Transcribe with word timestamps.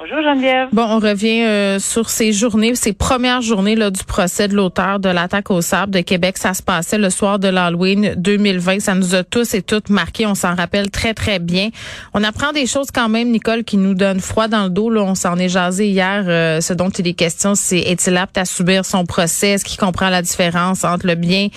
Bonjour 0.00 0.22
Geneviève. 0.22 0.68
Bon, 0.70 0.84
on 0.84 1.00
revient 1.00 1.42
euh, 1.42 1.80
sur 1.80 2.08
ces 2.08 2.32
journées, 2.32 2.76
ces 2.76 2.92
premières 2.92 3.42
journées 3.42 3.74
là, 3.74 3.90
du 3.90 4.04
procès 4.04 4.46
de 4.46 4.54
l'auteur 4.54 5.00
de 5.00 5.08
l'attaque 5.08 5.50
au 5.50 5.60
sable 5.60 5.92
de 5.92 6.00
Québec. 6.02 6.38
Ça 6.38 6.54
se 6.54 6.62
passait 6.62 6.98
le 6.98 7.10
soir 7.10 7.40
de 7.40 7.48
l'Halloween 7.48 8.14
2020. 8.16 8.78
Ça 8.78 8.94
nous 8.94 9.16
a 9.16 9.24
tous 9.24 9.54
et 9.54 9.62
toutes 9.62 9.90
marqués. 9.90 10.24
On 10.24 10.36
s'en 10.36 10.54
rappelle 10.54 10.92
très, 10.92 11.14
très 11.14 11.40
bien. 11.40 11.70
On 12.14 12.22
apprend 12.22 12.52
des 12.52 12.66
choses 12.66 12.92
quand 12.94 13.08
même, 13.08 13.32
Nicole, 13.32 13.64
qui 13.64 13.76
nous 13.76 13.94
donnent 13.94 14.20
froid 14.20 14.46
dans 14.46 14.64
le 14.64 14.70
dos. 14.70 14.88
On 14.96 15.16
s'en 15.16 15.36
est 15.36 15.48
jasé 15.48 15.88
hier. 15.88 16.26
euh, 16.28 16.60
ce 16.60 16.74
dont 16.74 16.90
il 16.90 17.08
est 17.08 17.14
question, 17.14 17.56
c'est 17.56 17.80
est-il 17.80 18.16
apte 18.18 18.38
à 18.38 18.44
subir 18.44 18.84
son 18.84 19.04
procès? 19.04 19.48
Est-ce 19.50 19.64
qu'il 19.64 19.80
comprend 19.80 20.10
la 20.10 20.22
différence 20.22 20.84
entre 20.84 21.08
le 21.08 21.16
bien 21.16 21.48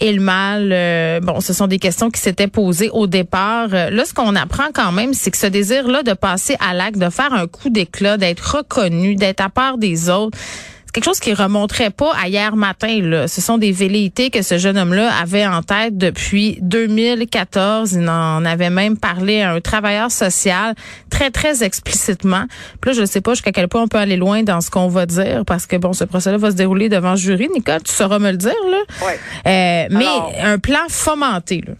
et 0.00 0.12
le 0.12 0.20
mal? 0.20 0.70
Euh, 0.72 1.18
bon, 1.18 1.40
ce 1.40 1.52
sont 1.52 1.66
des 1.66 1.80
questions 1.80 2.08
qui 2.08 2.20
s'étaient 2.20 2.46
posées 2.46 2.90
au 2.90 3.08
départ. 3.08 3.66
Là, 3.66 4.04
ce 4.04 4.14
qu'on 4.14 4.36
apprend 4.36 4.68
quand 4.72 4.92
même, 4.92 5.12
c'est 5.12 5.32
que 5.32 5.38
ce 5.38 5.48
désir-là 5.48 6.04
de 6.04 6.12
passer 6.12 6.56
à 6.60 6.72
l'acte, 6.72 6.96
de 6.96 7.10
faire 7.10 7.32
un 7.32 7.48
coup 7.48 7.68
d'éclat, 7.90 8.16
d'être 8.16 8.56
reconnu, 8.56 9.14
d'être 9.16 9.40
à 9.40 9.48
part 9.48 9.78
des 9.78 10.08
autres, 10.10 10.38
c'est 10.86 10.94
quelque 10.94 11.04
chose 11.04 11.20
qui 11.20 11.32
remonterait 11.34 11.90
pas 11.90 12.12
à 12.20 12.26
hier 12.26 12.56
matin. 12.56 12.98
Là. 13.00 13.28
Ce 13.28 13.40
sont 13.40 13.58
des 13.58 13.70
velléités 13.70 14.30
que 14.30 14.42
ce 14.42 14.58
jeune 14.58 14.76
homme-là 14.76 15.08
avait 15.22 15.46
en 15.46 15.62
tête 15.62 15.96
depuis 15.96 16.58
2014. 16.62 17.92
Il 17.92 18.08
en 18.08 18.44
avait 18.44 18.70
même 18.70 18.96
parlé 18.96 19.40
à 19.42 19.52
un 19.52 19.60
travailleur 19.60 20.10
social 20.10 20.74
très, 21.08 21.30
très 21.30 21.62
explicitement. 21.62 22.44
Puis 22.80 22.90
là, 22.90 22.96
je 22.96 23.02
ne 23.02 23.06
sais 23.06 23.20
pas 23.20 23.34
jusqu'à 23.34 23.52
quel 23.52 23.68
point 23.68 23.82
on 23.82 23.88
peut 23.88 23.98
aller 23.98 24.16
loin 24.16 24.42
dans 24.42 24.60
ce 24.60 24.68
qu'on 24.68 24.88
va 24.88 25.06
dire 25.06 25.44
parce 25.46 25.66
que, 25.66 25.76
bon, 25.76 25.92
ce 25.92 26.02
procès-là 26.02 26.38
va 26.38 26.50
se 26.50 26.56
dérouler 26.56 26.88
devant 26.88 27.12
le 27.12 27.16
jury. 27.18 27.48
Nicole, 27.54 27.84
tu 27.84 27.92
sauras 27.92 28.18
me 28.18 28.32
le 28.32 28.36
dire, 28.36 28.50
là. 28.68 29.06
Ouais. 29.06 29.12
Euh, 29.46 29.86
mais 29.96 30.06
Alors- 30.06 30.32
un 30.42 30.58
plan 30.58 30.80
fomenté, 30.88 31.62
là. 31.64 31.74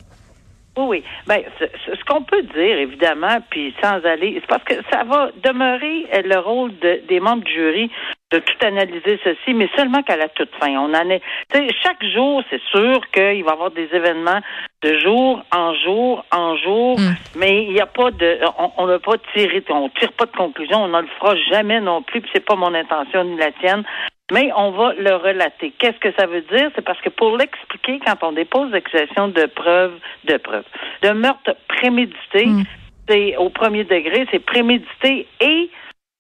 Oui. 0.77 1.03
Ben, 1.27 1.43
ce, 1.59 1.65
ce- 1.85 1.97
ce 1.97 2.05
qu'on 2.05 2.23
peut 2.23 2.43
dire, 2.43 2.79
évidemment, 2.79 3.39
puis 3.51 3.75
sans 3.83 4.05
aller, 4.05 4.35
c'est 4.41 4.47
parce 4.47 4.65
que 4.65 4.75
ça 4.91 5.03
va 5.05 5.31
demeurer 5.43 6.07
euh, 6.15 6.23
le 6.25 6.39
rôle 6.39 6.79
de- 6.79 7.03
des 7.09 7.21
membres 7.21 7.43
du 7.45 7.53
jury 7.53 7.91
de 8.31 8.39
tout 8.39 8.67
analyser 8.67 9.19
ceci, 9.25 9.55
mais 9.55 9.69
seulement 9.77 10.03
qu'à 10.03 10.17
la 10.17 10.29
toute 10.29 10.55
fin. 10.61 10.69
On 10.79 10.95
en 10.95 11.11
est, 11.11 11.21
tu 11.53 11.59
sais, 11.59 11.69
chaque 11.83 12.05
jour, 12.15 12.43
c'est 12.49 12.63
sûr 12.71 13.01
qu'il 13.11 13.43
va 13.45 13.51
y 13.51 13.55
avoir 13.55 13.71
des 13.73 13.89
événements 13.93 14.41
de 14.83 14.99
jour 15.01 15.43
en 15.55 15.75
jour 15.75 16.25
en 16.33 16.57
jour, 16.57 16.99
Mm. 16.99 17.15
mais 17.37 17.65
il 17.65 17.73
n'y 17.73 17.81
a 17.81 17.87
pas 17.87 18.11
de, 18.13 18.39
on- 18.79 18.87
n'a 18.87 18.99
pas 19.01 19.19
tiré, 19.35 19.63
on 19.71 19.89
tire 19.91 20.13
pas 20.13 20.27
de 20.27 20.37
conclusion, 20.37 20.85
on 20.85 20.89
ne 20.89 21.01
le 21.01 21.09
fera 21.19 21.35
jamais 21.51 21.81
non 21.81 22.03
plus, 22.03 22.21
puis 22.21 22.31
c'est 22.33 22.45
pas 22.45 22.55
mon 22.57 22.73
intention 22.75 23.25
ni 23.25 23.37
la 23.37 23.51
tienne. 23.53 23.83
Mais 24.33 24.53
on 24.57 24.71
va 24.71 24.93
le 24.95 25.13
relater. 25.17 25.73
Qu'est-ce 25.77 25.99
que 25.99 26.13
ça 26.17 26.27
veut 26.27 26.43
dire? 26.43 26.71
C'est 26.77 26.85
parce 26.85 27.01
que 27.01 27.09
pour 27.09 27.37
l'expliquer, 27.37 27.99
quand 28.07 28.15
on 28.23 28.31
dépose 28.31 28.71
l'accusation 28.71 29.27
de 29.27 29.47
preuves, 29.47 29.99
de 30.25 30.37
preuves, 30.37 30.65
de 31.03 31.11
meurtre 31.11 31.57
prémédité, 31.67 32.47
Mm. 32.47 32.63
c'est 33.09 33.37
au 33.39 33.49
premier 33.51 33.83
degré, 33.83 34.25
c'est 34.31 34.39
prémédité 34.39 35.27
et 35.41 35.69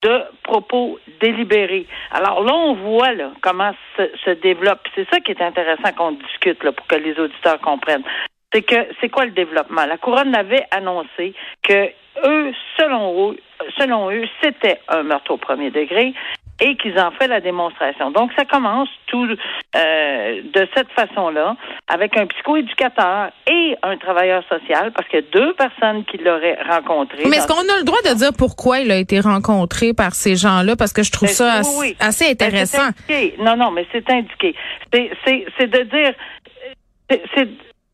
de 0.02 0.22
propos 0.42 0.98
délibérés. 1.20 1.86
Alors 2.10 2.42
là, 2.42 2.54
on 2.54 2.74
voit 2.74 3.12
là, 3.12 3.32
comment 3.42 3.72
se, 3.96 4.02
se 4.24 4.30
développe. 4.30 4.80
C'est 4.94 5.08
ça 5.10 5.20
qui 5.20 5.32
est 5.32 5.42
intéressant 5.42 5.92
qu'on 5.96 6.12
discute 6.12 6.62
là, 6.64 6.72
pour 6.72 6.86
que 6.86 6.96
les 6.96 7.18
auditeurs 7.18 7.60
comprennent. 7.60 8.04
C'est 8.52 8.62
que 8.62 8.88
c'est 9.00 9.08
quoi 9.08 9.26
le 9.26 9.30
développement? 9.30 9.86
La 9.86 9.98
couronne 9.98 10.34
avait 10.34 10.66
annoncé 10.70 11.34
que 11.62 11.90
eux, 12.24 12.52
selon 12.78 13.30
eux, 13.32 13.36
selon 13.78 14.10
eux, 14.10 14.24
c'était 14.42 14.80
un 14.88 15.02
meurtre 15.02 15.32
au 15.32 15.36
premier 15.36 15.70
degré 15.70 16.14
et 16.60 16.76
qu'ils 16.76 16.98
en 16.98 17.10
fait 17.12 17.26
la 17.26 17.40
démonstration. 17.40 18.10
Donc, 18.10 18.30
ça 18.36 18.44
commence 18.44 18.88
tout 19.06 19.26
euh, 19.26 20.42
de 20.42 20.68
cette 20.74 20.90
façon-là, 20.90 21.56
avec 21.88 22.16
un 22.16 22.26
psychoéducateur 22.26 23.30
et 23.46 23.76
un 23.82 23.96
travailleur 23.96 24.42
social, 24.48 24.92
parce 24.92 25.08
qu'il 25.08 25.20
y 25.20 25.22
a 25.22 25.26
deux 25.32 25.54
personnes 25.54 26.04
qui 26.04 26.18
l'auraient 26.18 26.58
rencontré. 26.68 27.24
Mais 27.28 27.38
est-ce 27.38 27.46
qu'on 27.46 27.60
a 27.60 27.78
le 27.78 27.84
droit 27.84 28.00
de 28.02 28.14
dire 28.14 28.30
pourquoi 28.36 28.80
il 28.80 28.90
a 28.90 28.96
été 28.96 29.20
rencontré 29.20 29.92
par 29.94 30.14
ces 30.14 30.36
gens-là? 30.36 30.76
Parce 30.76 30.92
que 30.92 31.02
je 31.02 31.10
trouve 31.10 31.28
ça 31.28 31.54
assez, 31.54 31.78
oui. 31.78 31.96
assez 31.98 32.30
intéressant. 32.30 32.90
Non, 33.38 33.56
non, 33.56 33.70
mais 33.70 33.86
c'est 33.92 34.08
indiqué. 34.10 34.54
C'est, 34.92 35.66
de 35.66 35.82
dire, 35.84 36.14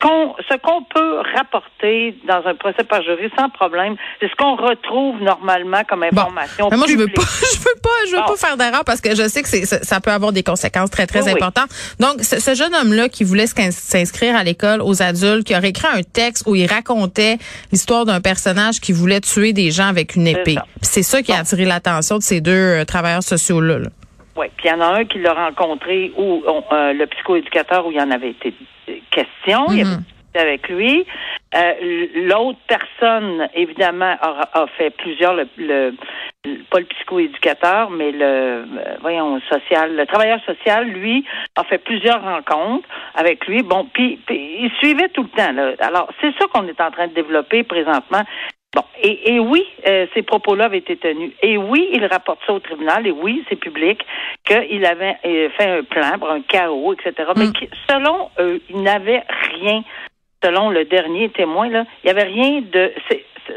qu'on, 0.00 0.34
ce 0.50 0.56
qu'on 0.58 0.82
peut 0.84 1.22
rapporter 1.34 2.18
dans 2.28 2.42
un 2.46 2.54
procès 2.54 2.84
par 2.84 3.02
jury 3.02 3.30
sans 3.38 3.48
problème, 3.48 3.96
c'est 4.20 4.28
ce 4.28 4.34
qu'on 4.36 4.54
retrouve 4.56 5.22
normalement 5.22 5.82
comme 5.88 6.04
Bon. 6.12 6.20
information. 6.22 6.68
Mais 6.70 6.76
moi, 6.76 6.86
je 6.88 6.96
veux 6.96 7.06
pas, 7.08 7.22
je 7.54 7.58
veux 7.58 7.80
pas, 7.82 7.88
je 8.06 8.10
veux 8.12 8.18
Bon. 8.20 8.26
pas 8.26 8.36
faire 8.36 8.56
d'erreur 8.58 8.84
parce 8.84 9.00
que 9.00 9.14
je 9.16 9.26
sais 9.28 9.42
que 9.42 9.48
c'est, 9.48 9.64
ça, 9.64 10.00
peut 10.00 10.10
avoir 10.10 10.32
des 10.32 10.42
conséquences 10.42 10.90
très, 10.90 11.06
très 11.06 11.20
Oui, 11.22 11.26
oui. 11.28 11.32
importantes. 11.32 11.70
Donc, 11.98 12.22
ce, 12.22 12.38
ce 12.40 12.54
jeune 12.54 12.74
homme-là 12.74 13.08
qui 13.08 13.24
voulait 13.24 13.46
s'in- 13.46 13.70
s'inscrire 13.70 14.36
à 14.36 14.44
l'école 14.44 14.82
aux 14.82 15.02
adultes, 15.02 15.44
qui 15.46 15.56
aurait 15.56 15.70
écrit 15.70 15.88
un 15.92 16.02
texte 16.02 16.44
où 16.46 16.54
il 16.54 16.66
racontait 16.66 17.38
l'histoire 17.72 18.04
d'un 18.04 18.20
personnage 18.20 18.80
qui 18.80 18.92
voulait 18.92 19.20
tuer 19.22 19.52
des 19.54 19.70
gens 19.70 19.88
avec 19.88 20.14
une 20.16 20.26
épée. 20.26 20.56
C'est 20.82 21.02
ça 21.02 21.22
qui 21.22 21.32
a 21.32 21.38
attiré 21.38 21.64
l'attention 21.64 22.18
de 22.18 22.22
ces 22.22 22.40
deux 22.42 22.52
euh, 22.52 22.84
travailleurs 22.84 23.22
sociaux-là. 23.22 23.78
là. 23.78 23.88
Oui, 24.36 24.46
puis 24.56 24.68
il 24.68 24.70
y 24.70 24.74
en 24.74 24.80
a 24.80 24.98
un 25.00 25.04
qui 25.04 25.18
l'a 25.18 25.32
rencontré 25.32 26.12
où 26.16 26.42
on- 26.46 26.64
euh, 26.72 26.92
le 26.92 27.06
psychoéducateur 27.06 27.86
où 27.86 27.90
il 27.90 27.96
y 27.96 28.00
en 28.00 28.10
avait 28.10 28.30
été 28.30 28.52
question, 29.10 29.66
il 29.70 29.80
avait 29.80 29.90
Mhm. 29.90 30.02
avec 30.34 30.68
lui. 30.68 31.06
Euh, 31.54 31.72
L'autre 32.26 32.58
personne, 32.68 33.48
évidemment, 33.54 34.14
a, 34.20 34.48
a 34.52 34.66
fait 34.76 34.90
plusieurs, 34.90 35.32
le, 35.34 35.48
le- 35.56 35.94
pas 36.70 36.80
le 36.80 36.84
psychoéducateur, 36.84 37.88
mais 37.90 38.12
le 38.12 38.20
euh, 38.24 38.64
voyons 39.00 39.40
social, 39.48 39.96
le 39.96 40.04
travailleur 40.06 40.40
social, 40.44 40.86
lui, 40.86 41.24
a 41.56 41.64
fait 41.64 41.78
plusieurs 41.78 42.22
rencontres 42.22 42.86
avec 43.14 43.46
lui. 43.46 43.62
Bon, 43.62 43.88
puis, 43.92 44.18
puis 44.26 44.58
il 44.60 44.70
suivait 44.78 45.08
tout 45.08 45.22
le 45.22 45.28
temps. 45.30 45.52
Là. 45.52 45.72
Alors, 45.80 46.08
c'est 46.20 46.32
ça 46.38 46.46
qu'on 46.52 46.66
est 46.68 46.80
en 46.80 46.90
train 46.90 47.06
de 47.06 47.14
développer 47.14 47.62
présentement. 47.62 48.22
Bon, 48.76 48.84
et, 49.02 49.34
et 49.34 49.40
oui, 49.40 49.66
euh, 49.88 50.06
ces 50.12 50.22
propos-là 50.22 50.66
avaient 50.66 50.78
été 50.78 50.96
tenus. 50.98 51.32
Et 51.42 51.56
oui, 51.56 51.88
il 51.94 52.04
rapporte 52.04 52.40
ça 52.46 52.52
au 52.52 52.58
tribunal. 52.60 53.06
Et 53.06 53.10
oui, 53.10 53.42
c'est 53.48 53.56
public 53.56 54.04
qu'il 54.44 54.84
avait 54.84 55.16
euh, 55.24 55.48
fait 55.56 55.78
un 55.78 55.82
plan 55.82 56.18
pour 56.18 56.30
un 56.30 56.42
chaos, 56.42 56.92
etc. 56.92 57.30
Mais 57.36 57.46
Mm. 57.46 57.52
qui- 57.54 57.70
selon 57.88 58.28
eux, 58.38 58.60
il 58.68 58.82
n'avait 58.82 59.22
rien. 59.54 59.82
Selon 60.44 60.68
le 60.68 60.84
dernier 60.84 61.30
témoin, 61.30 61.70
là, 61.70 61.84
il 62.04 62.06
n'y 62.06 62.10
avait 62.10 62.28
rien 62.28 62.60
de. 62.60 62.92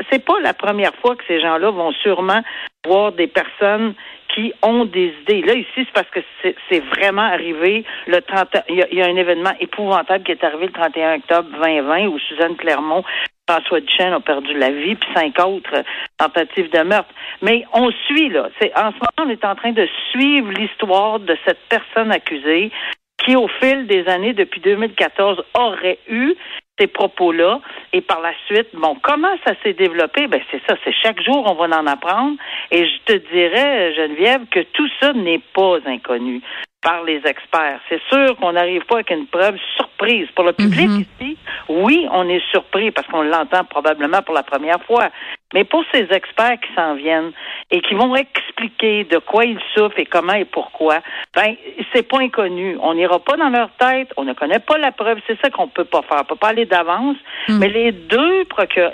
C'est, 0.09 0.24
pas 0.24 0.40
la 0.41 0.53
première 0.53 0.96
fois 1.02 1.16
que 1.18 1.24
ces 1.28 1.41
gens-là 1.41 1.69
vont 1.72 1.91
sûrement 2.03 2.41
voir 2.86 3.12
des 3.12 3.28
personnes 3.28 3.96
qui 4.34 4.53
ont 4.62 4.86
des 4.86 5.13
idées. 5.24 5.41
Là, 5.41 5.53
ici, 5.56 5.68
c'est 5.75 5.91
parce 5.94 6.09
que 6.12 6.19
c'est, 6.41 6.56
c'est 6.69 6.80
vraiment 6.80 7.24
arrivé 7.24 7.84
le 8.07 8.22
30. 8.22 8.56
Il 8.69 8.75
y, 8.75 8.84
a, 8.84 8.88
il 8.91 8.97
y 9.00 9.01
a 9.01 9.06
un 9.07 9.16
événement 9.18 9.51
épouvantable 9.59 10.24
qui 10.24 10.31
est 10.31 10.44
arrivé 10.44 10.68
le 10.68 10.72
31 10.72 11.16
octobre 11.18 11.50
2020 11.51 12.07
où 12.07 12.19
Suzanne 12.19 12.56
Clermont 12.56 13.04
François 13.50 13.80
Duchesne 13.80 14.13
a 14.13 14.19
perdu 14.19 14.54
la 14.54 14.69
vie, 14.69 14.94
puis 14.94 15.10
cinq 15.16 15.40
autres 15.44 15.74
euh, 15.74 15.84
tentatives 16.18 16.69
de 16.69 16.84
meurtre. 16.84 17.10
Mais 17.42 17.66
on 17.74 17.90
suit, 18.06 18.30
là. 18.30 18.50
C'est, 18.62 18.72
en 18.78 18.92
ce 18.92 18.98
moment, 18.98 19.25
on 19.25 19.30
est 19.30 19.44
en 19.44 19.56
train 19.56 19.72
de 19.72 19.88
suivre 20.12 20.51
l'histoire 20.51 21.19
de 21.19 21.36
cette 21.46 21.60
personne 21.68 22.12
accusée 22.12 22.72
qui, 23.18 23.36
au 23.36 23.48
fil 23.48 23.88
des 23.88 24.07
années, 24.07 24.34
depuis 24.34 24.62
2014, 24.62 25.44
aurait 25.56 25.98
eu 26.07 26.36
ces 26.80 26.86
propos-là. 26.86 27.60
Et 27.92 28.01
par 28.01 28.22
la 28.22 28.34
suite, 28.46 28.68
bon, 28.74 28.96
comment 29.01 29.36
ça 29.46 29.54
s'est 29.63 29.74
développé? 29.74 30.28
Ben, 30.28 30.42
c'est 30.52 30.62
ça, 30.68 30.75
c'est 30.84 30.94
chaque 30.94 31.22
jour, 31.24 31.44
on 31.50 31.56
va 31.56 31.75
en 31.75 31.88
apprendre. 31.88 32.38
Et 32.69 32.86
je 32.86 32.98
te 33.06 33.13
dirais, 33.34 33.95
Geneviève, 33.95 34.45
que 34.52 34.60
tout 34.74 34.88
ça 35.02 35.13
n'est 35.13 35.42
pas 35.56 35.78
inconnu 35.88 36.42
par 36.81 37.04
les 37.04 37.18
experts. 37.26 37.80
C'est 37.90 38.02
sûr 38.10 38.38
qu'on 38.38 38.54
n'arrive 38.54 38.84
pas 38.86 38.96
avec 38.96 39.10
une 39.12 39.28
preuve 39.28 39.58
surprise. 39.76 40.28
Pour 40.34 40.46
le 40.46 40.54
public 40.54 40.88
Mhm. 40.88 41.02
ici, 41.20 41.38
oui, 41.68 42.08
on 42.12 42.28
est 42.30 42.42
surpris 42.52 42.90
parce 42.92 43.06
qu'on 43.08 43.22
l'entend 43.24 43.66
probablement 43.66 44.22
pour 44.22 44.34
la 44.34 44.44
première 44.44 44.81
fois. 44.84 45.10
Mais 45.54 45.64
pour 45.66 45.84
ces 45.92 46.08
experts 46.12 46.60
qui 46.62 46.74
s'en 46.76 46.94
viennent 46.96 47.31
et 47.72 47.81
qui 47.81 47.96
vont 47.96 48.16
expliquer 48.16 49.04
de 49.04 49.18
quoi 49.18 49.44
ils 49.46 49.60
souffrent 49.76 49.98
et 50.00 50.06
comment 50.06 50.34
et 50.34 50.46
pourquoi, 50.46 51.00
ben 51.36 51.56
c'est 51.92 52.08
pas 52.08 52.20
inconnu. 52.20 52.78
On 52.81 52.94
n'ira 52.94 53.20
pas 53.20 53.36
dans 53.36 53.50
leur 53.50 53.70
tête, 53.72 54.10
on 54.16 54.24
ne 54.24 54.34
connaît 54.34 54.60
pas 54.60 54.78
la 54.78 54.92
preuve. 54.92 55.20
C'est 55.28 55.40
ça 55.42 55.50
qu'on 55.50 55.68
peut 55.68 55.86
pas 55.86 56.02
faire. 56.04 56.20
On 56.22 56.26
peut 56.26 56.36
pas 56.36 56.50
aller 56.50 56.66
d'avance. 56.66 57.18
Hmm. 57.48 57.58
Mais 57.60 57.68
les 57.68 57.92
deux 57.92 58.29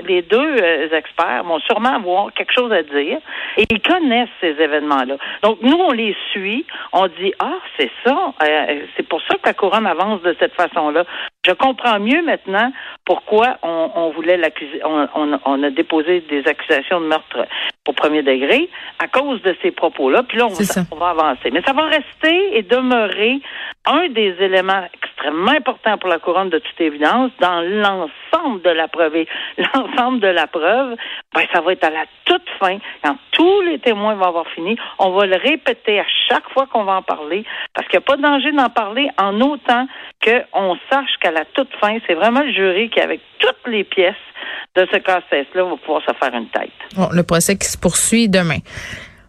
les 0.08 0.22
deux 0.22 0.38
euh, 0.38 0.90
experts 0.92 1.44
vont 1.44 1.60
sûrement 1.60 1.96
avoir 1.96 2.34
quelque 2.34 2.54
chose 2.54 2.72
à 2.72 2.84
dire 2.84 3.20
et 3.58 3.66
ils 3.70 3.82
connaissent 3.82 4.30
ces 4.42 4.56
événements-là. 4.60 5.18
Donc 5.44 5.60
nous, 5.62 5.78
on 5.78 5.92
les 5.92 6.16
suit. 6.32 6.66
On 6.94 7.08
dit 7.08 7.34
ah 7.40 7.58
c'est 7.78 7.92
ça. 8.04 8.34
Euh, 8.44 8.82
c'est 8.96 9.08
pour 9.08 9.22
ça 9.22 9.36
que 9.36 9.48
la 9.48 9.54
couronne 9.54 9.88
avance 9.88 10.22
de 10.22 10.36
cette 10.40 10.54
façon-là. 10.54 11.06
Je 11.46 11.52
comprends 11.52 12.00
mieux 12.00 12.24
maintenant 12.24 12.72
pourquoi 13.06 13.58
on, 13.62 14.10
voulait 14.10 14.38
l'accuser. 14.38 14.82
On, 14.84 15.64
a 15.64 15.70
déposé 15.70 16.22
des 16.22 16.48
accusations 16.48 17.00
de 17.00 17.06
meurtre 17.06 17.46
au 17.88 17.94
premier 17.94 18.24
degré 18.24 18.68
à 18.98 19.08
cause 19.08 19.42
de 19.44 19.56
ces 19.62 19.70
propos-là. 19.70 20.24
Puis 20.24 20.40
là, 20.40 20.48
on, 20.48 20.96
va 20.96 21.10
avancer. 21.10 21.52
Mais 21.52 21.62
ça 21.62 21.74
va 21.74 21.84
rester 21.84 22.58
et 22.58 22.64
demeurer 22.64 23.40
un 23.86 24.10
des 24.10 24.36
éléments 24.40 24.86
extrêmement 24.94 25.52
importants 25.52 26.00
pour 26.00 26.10
la 26.10 26.18
couronne 26.18 26.50
de 26.50 26.58
toute 26.58 26.82
évidence 26.82 27.32
dans 27.40 27.62
l'ensemble 27.62 28.64
de 28.64 28.72
la 28.72 28.88
preuve. 28.88 29.26
L'ensemble 29.74 30.20
de 30.20 30.28
la 30.28 30.48
preuve, 30.48 30.96
ben, 31.34 31.44
ça 31.54 31.62
va 31.62 31.72
être 31.74 31.84
à 31.84 31.90
la 31.90 32.06
toute 32.26 32.48
fin, 32.60 32.78
quand 33.04 33.18
tous 33.32 33.62
les 33.62 33.80
témoins 33.80 34.16
vont 34.16 34.26
avoir 34.26 34.48
fini. 34.50 34.78
On 35.00 35.12
va 35.12 35.26
le 35.26 35.38
répéter 35.38 36.00
à 36.00 36.06
chaque 36.28 36.50
fois 36.50 36.68
qu'on 36.68 36.84
va 36.84 36.94
en 36.94 37.02
parler, 37.02 37.46
parce 37.74 37.88
qu'il 37.88 38.00
n'y 38.00 38.04
a 38.04 38.08
pas 38.08 38.18
de 38.18 38.22
danger 38.22 38.52
d'en 38.52 38.70
parler 38.70 39.10
en 39.18 39.40
autant 39.42 39.88
qu'on 40.24 40.78
sache 40.90 41.16
qu'à 41.22 41.32
la 41.32 41.46
toute 41.46 41.74
fin, 41.80 41.98
c'est 42.08 42.16
vraiment 42.16 42.42
le 42.42 42.52
jury 42.52 42.90
qui, 42.90 43.00
avec 43.00 43.22
toutes 43.40 43.68
les 43.68 43.84
pièces 43.84 44.16
de 44.76 44.88
ce 44.92 44.98
casse-tête-là, 44.98 45.64
va 45.64 45.78
pouvoir 45.78 46.02
se 46.02 46.14
faire 46.14 46.34
une 46.34 46.50
tête. 46.50 46.72
Bon, 46.96 47.08
le 47.12 47.24
procès 47.24 47.58
qui 47.58 47.68
se 47.68 47.78
poursuit 47.78 48.28
demain. 48.28 48.60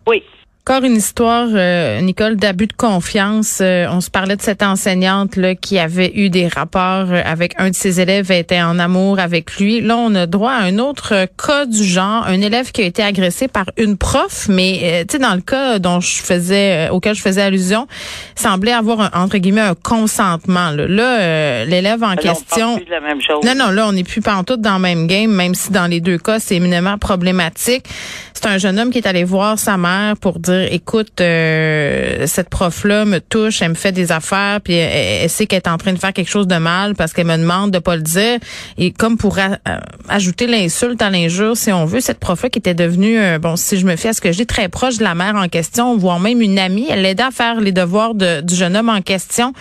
Oui. 0.06 0.22
Encore 0.68 0.82
une 0.82 0.96
histoire, 0.96 1.46
euh, 1.52 2.00
Nicole, 2.00 2.34
d'abus 2.34 2.66
de 2.66 2.72
confiance. 2.72 3.60
Euh, 3.60 3.86
on 3.88 4.00
se 4.00 4.10
parlait 4.10 4.34
de 4.34 4.42
cette 4.42 4.64
enseignante 4.64 5.36
là 5.36 5.54
qui 5.54 5.78
avait 5.78 6.10
eu 6.16 6.28
des 6.28 6.48
rapports 6.48 7.06
euh, 7.08 7.22
avec 7.24 7.54
un 7.58 7.70
de 7.70 7.74
ses 7.76 8.00
élèves, 8.00 8.32
et 8.32 8.40
était 8.40 8.60
en 8.60 8.80
amour 8.80 9.20
avec 9.20 9.58
lui. 9.58 9.80
Là, 9.80 9.96
on 9.96 10.12
a 10.16 10.26
droit 10.26 10.50
à 10.50 10.64
un 10.64 10.80
autre 10.80 11.28
cas 11.40 11.66
du 11.66 11.84
genre, 11.84 12.26
un 12.26 12.40
élève 12.40 12.72
qui 12.72 12.82
a 12.82 12.84
été 12.84 13.00
agressé 13.00 13.46
par 13.46 13.66
une 13.76 13.96
prof, 13.96 14.48
mais 14.48 15.04
tu 15.08 15.12
sais 15.12 15.22
dans 15.22 15.36
le 15.36 15.40
cas 15.40 15.78
dont 15.78 16.00
je 16.00 16.20
faisais, 16.20 16.88
auquel 16.90 17.14
je 17.14 17.22
faisais 17.22 17.42
allusion, 17.42 17.86
semblait 18.34 18.72
avoir 18.72 19.02
un, 19.02 19.10
entre 19.14 19.38
guillemets 19.38 19.60
un 19.60 19.76
consentement. 19.76 20.72
Là, 20.72 21.64
l'élève 21.64 22.02
en 22.02 22.16
question. 22.16 22.80
Non, 23.44 23.54
non, 23.56 23.70
là, 23.70 23.86
on 23.86 23.92
n'est 23.92 24.02
plus 24.02 24.20
pantoute 24.20 24.62
dans 24.62 24.74
le 24.74 24.82
même 24.82 25.06
game, 25.06 25.30
même 25.30 25.54
si 25.54 25.70
dans 25.70 25.86
les 25.86 26.00
deux 26.00 26.18
cas 26.18 26.40
c'est 26.40 26.56
éminemment 26.56 26.98
problématique. 26.98 27.84
C'est 28.34 28.46
un 28.46 28.58
jeune 28.58 28.80
homme 28.80 28.90
qui 28.90 28.98
est 28.98 29.06
allé 29.06 29.22
voir 29.22 29.60
sa 29.60 29.76
mère 29.76 30.16
pour 30.16 30.40
dire 30.40 30.55
écoute, 30.70 31.20
euh, 31.20 32.26
cette 32.26 32.48
prof-là 32.48 33.04
me 33.04 33.20
touche, 33.20 33.62
elle 33.62 33.70
me 33.70 33.74
fait 33.74 33.92
des 33.92 34.12
affaires, 34.12 34.60
puis 34.60 34.74
elle, 34.74 35.28
sait 35.30 35.46
qu'elle 35.46 35.58
est 35.58 35.68
en 35.68 35.78
train 35.78 35.92
de 35.92 35.98
faire 35.98 36.12
quelque 36.12 36.30
chose 36.30 36.46
de 36.46 36.56
mal 36.56 36.94
parce 36.94 37.12
qu'elle 37.12 37.26
me 37.26 37.36
demande 37.36 37.70
de 37.70 37.78
pas 37.78 37.96
le 37.96 38.02
dire. 38.02 38.38
Et 38.78 38.92
comme 38.92 39.16
pour 39.16 39.38
euh, 39.38 39.56
ajouter 40.08 40.46
l'insulte 40.46 41.00
à 41.02 41.10
l'injure, 41.10 41.56
si 41.56 41.72
on 41.72 41.84
veut, 41.84 42.00
cette 42.00 42.18
prof-là 42.18 42.50
qui 42.50 42.58
était 42.58 42.74
devenue, 42.74 43.18
euh, 43.18 43.38
bon, 43.38 43.56
si 43.56 43.78
je 43.78 43.86
me 43.86 43.96
fie 43.96 44.08
à 44.08 44.12
ce 44.12 44.20
que 44.20 44.28
dis, 44.28 44.46
très 44.46 44.68
proche 44.68 44.98
de 44.98 45.04
la 45.04 45.14
mère 45.14 45.36
en 45.36 45.48
question, 45.48 45.96
voire 45.96 46.20
même 46.20 46.40
une 46.40 46.58
amie, 46.58 46.86
elle 46.90 47.02
l'aidait 47.02 47.24
à 47.24 47.30
faire 47.30 47.60
les 47.60 47.72
devoirs 47.72 48.14
du 48.14 48.54
jeune 48.54 48.76
homme 48.76 48.88
en 48.88 49.02
question 49.02 49.52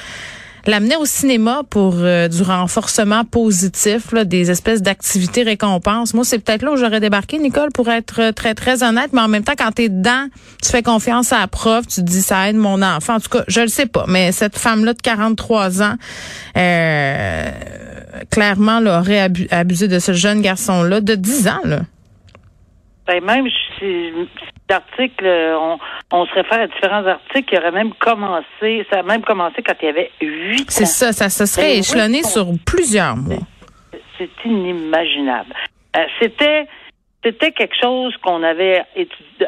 l'amener 0.68 0.96
au 0.96 1.06
cinéma 1.06 1.62
pour 1.70 1.96
euh, 1.98 2.28
du 2.28 2.42
renforcement 2.42 3.24
positif, 3.24 4.12
là, 4.12 4.26
des 4.26 4.52
espèces 4.52 4.82
d'activités 4.82 5.44
récompenses. 5.44 6.14
Moi, 6.14 6.24
c'est 6.26 6.40
peut-être 6.40 6.64
là 6.64 6.72
où 6.72 6.78
j'aurais 6.78 7.00
débarqué, 7.00 7.40
Nicole, 7.40 7.70
pour 7.74 7.90
être 7.90 8.22
euh, 8.22 8.32
très, 8.32 8.56
très 8.56 8.84
honnête. 8.84 9.12
Mais 9.14 9.22
en 9.22 9.28
même 9.28 9.44
temps, 9.44 9.54
quand 9.58 9.72
tu 9.72 9.84
es 9.84 9.90
dedans, 9.90 10.28
tu 10.62 10.70
fais 10.70 10.84
confiance 10.84 11.32
à 11.34 11.40
la 11.40 11.48
prof, 11.48 11.88
tu 11.88 12.02
dis 12.02 12.22
ça 12.22 12.50
aide 12.50 12.56
mon 12.56 12.82
enfant. 12.82 13.16
En 13.16 13.20
tout 13.20 13.30
cas, 13.30 13.44
je 13.48 13.62
le 13.62 13.68
sais 13.68 13.86
pas. 13.86 14.06
Mais 14.08 14.32
cette 14.32 14.58
femme-là 14.58 14.94
de 14.94 15.02
43 15.02 15.82
ans, 15.82 15.96
euh, 16.58 17.52
clairement, 18.30 18.80
là, 18.80 19.00
aurait 19.00 19.30
abusé 19.52 19.88
de 19.88 20.00
ce 20.00 20.14
jeune 20.14 20.42
garçon-là 20.42 21.02
de 21.02 21.16
10 21.16 21.48
ans. 21.48 21.62
Là. 21.64 21.82
Ben 23.07 23.24
même 23.24 23.48
si 23.78 24.12
d'articles, 24.68 25.25
on, 25.28 25.78
on 26.12 26.25
se 26.25 26.34
réfère 26.34 26.62
à 26.62 26.68
différents 26.68 27.06
articles 27.06 27.50
qui 27.50 27.57
auraient 27.57 27.72
même 27.72 27.94
commencé, 27.94 28.86
ça 28.90 29.00
a 29.00 29.04
même 29.04 29.24
commencé 29.24 29.62
quand 29.62 29.75
il 29.81 29.86
y 29.86 29.90
avait 29.90 30.12
huit 30.22 30.62
ans. 30.62 30.66
C'est 30.69 30.86
ça, 30.86 31.13
ça 31.13 31.30
se 31.30 31.46
serait 31.46 31.74
ben 31.74 31.80
échelonné 31.80 32.24
sur 32.24 32.48
plusieurs 32.66 33.16
mois. 33.16 33.46
C'est 34.18 34.30
inimaginable. 34.46 35.54
Euh, 35.96 36.00
c'était 36.19 36.68
c'était 37.25 37.52
quelque 37.52 37.75
chose 37.81 38.16
qu'on 38.22 38.44
avait 38.44 38.84
étudié, 38.96 39.48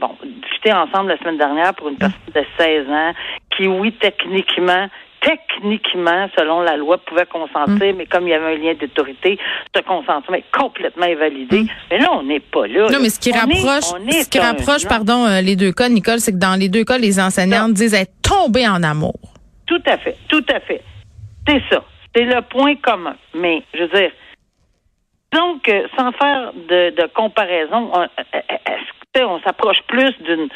bon, 0.00 0.16
discuté 0.42 0.72
ensemble 0.72 1.08
la 1.08 1.18
semaine 1.18 1.36
dernière 1.36 1.74
pour 1.74 1.88
une 1.88 1.96
personne 1.96 2.32
de 2.32 2.44
16 2.56 2.88
ans 2.88 3.12
qui, 3.56 3.66
oui, 3.66 3.92
techniquement, 3.92 4.86
techniquement, 5.20 6.28
selon 6.36 6.60
la 6.60 6.76
loi, 6.76 6.98
pouvait 6.98 7.26
consentir, 7.26 7.94
mm. 7.94 7.96
mais 7.96 8.06
comme 8.06 8.26
il 8.26 8.30
y 8.30 8.34
avait 8.34 8.54
un 8.54 8.58
lien 8.58 8.74
d'autorité, 8.74 9.38
ce 9.74 9.80
consentement 9.82 10.36
est 10.36 10.50
complètement 10.52 11.06
invalidé. 11.06 11.62
Mm. 11.62 11.68
Mais 11.90 11.98
là, 11.98 12.08
on 12.12 12.22
n'est 12.22 12.40
pas 12.40 12.66
là. 12.66 12.88
Non, 12.90 12.98
mais 13.00 13.10
ce 13.10 13.20
qui 13.20 13.32
rapproche, 13.32 13.84
ce 13.84 14.28
qui 14.28 14.38
rapproche, 14.38 14.86
pardon, 14.86 15.26
euh, 15.26 15.40
les 15.40 15.56
deux 15.56 15.72
cas, 15.72 15.88
Nicole, 15.88 16.20
c'est 16.20 16.32
que 16.32 16.38
dans 16.38 16.58
les 16.58 16.68
deux 16.68 16.84
cas, 16.84 16.98
les 16.98 17.20
enseignantes 17.20 17.72
disent 17.72 17.94
être 17.94 18.12
tombées 18.22 18.68
en 18.68 18.82
amour. 18.82 19.18
Tout 19.66 19.82
à 19.86 19.98
fait, 19.98 20.16
tout 20.28 20.44
à 20.52 20.60
fait. 20.60 20.82
C'est 21.46 21.62
ça. 21.70 21.84
C'est 22.14 22.24
le 22.24 22.40
point 22.42 22.74
commun. 22.76 23.16
Mais, 23.34 23.62
je 23.74 23.80
veux 23.80 23.88
dire, 23.88 24.10
donc, 25.32 25.68
euh, 25.68 25.86
sans 25.96 26.10
faire 26.12 26.52
de, 26.54 26.90
de 26.90 27.06
comparaison, 27.14 27.90
on, 27.92 28.02
est-ce 28.02 28.98
on 29.24 29.40
s'approche 29.40 29.80
plus 29.86 30.14
d'une 30.24 30.48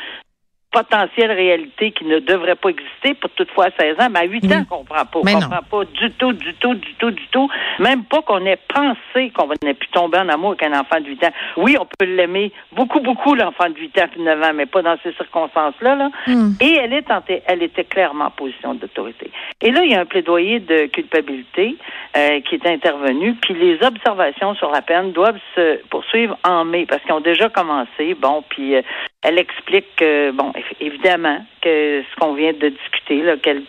potentielle 0.72 1.32
réalité 1.32 1.92
qui 1.92 2.04
ne 2.04 2.18
devrait 2.18 2.54
pas 2.54 2.70
exister 2.70 3.14
pour 3.14 3.30
toutefois 3.30 3.68
16 3.78 4.00
ans, 4.00 4.08
mais 4.10 4.20
à 4.20 4.24
8 4.24 4.52
ans, 4.52 4.66
on 4.70 4.76
comprend 4.78 5.04
pas. 5.04 5.18
On 5.18 5.40
comprend 5.40 5.62
pas 5.70 5.84
du 5.84 6.10
tout, 6.12 6.32
du 6.32 6.54
tout, 6.54 6.74
du 6.74 6.94
tout, 6.94 7.10
du 7.10 7.26
tout. 7.28 7.48
Même 7.78 8.04
pas 8.04 8.22
qu'on 8.22 8.44
ait 8.46 8.58
pensé 8.68 9.30
qu'on 9.30 9.48
n'ait 9.62 9.74
pu 9.74 9.86
tomber 9.88 10.18
en 10.18 10.28
amour 10.28 10.50
avec 10.50 10.62
un 10.64 10.78
enfant 10.78 11.00
de 11.00 11.06
8 11.06 11.24
ans. 11.24 11.32
Oui, 11.58 11.76
on 11.78 11.84
peut 11.84 12.06
l'aimer 12.06 12.52
beaucoup, 12.72 13.00
beaucoup, 13.00 13.34
l'enfant 13.34 13.68
de 13.68 13.78
8 13.78 13.98
ans 13.98 14.06
puis 14.10 14.22
9 14.22 14.42
ans, 14.42 14.52
mais 14.54 14.66
pas 14.66 14.82
dans 14.82 14.96
ces 15.02 15.12
circonstances-là. 15.12 15.94
Là. 15.94 16.10
Hmm. 16.26 16.52
Et 16.60 16.74
elle 16.74 16.92
est 16.92 17.02
elle 17.46 17.62
était 17.62 17.84
clairement 17.84 18.26
en 18.26 18.30
position 18.30 18.74
d'autorité. 18.74 19.30
Et 19.60 19.70
là, 19.70 19.84
il 19.84 19.92
y 19.92 19.94
a 19.94 20.00
un 20.00 20.06
plaidoyer 20.06 20.60
de 20.60 20.86
culpabilité 20.86 21.76
euh, 22.16 22.40
qui 22.40 22.54
est 22.54 22.66
intervenu, 22.66 23.34
puis 23.34 23.54
les 23.54 23.82
observations 23.82 24.54
sur 24.54 24.70
la 24.70 24.82
peine 24.82 25.12
doivent 25.12 25.40
se 25.54 25.78
poursuivre 25.88 26.38
en 26.44 26.64
mai 26.64 26.86
parce 26.88 27.02
qu'ils 27.02 27.12
ont 27.12 27.20
déjà 27.20 27.48
commencé. 27.48 28.14
Bon, 28.14 28.42
puis 28.48 28.76
euh, 28.76 28.82
elle 29.22 29.38
explique 29.38 29.86
que, 29.96 30.30
bon, 30.32 30.52
évidemment, 30.80 31.44
que 31.60 32.02
ce 32.02 32.20
qu'on 32.20 32.34
vient 32.34 32.52
de 32.52 32.68
discuter, 32.68 33.22
là, 33.22 33.36
qu'elle 33.36 33.62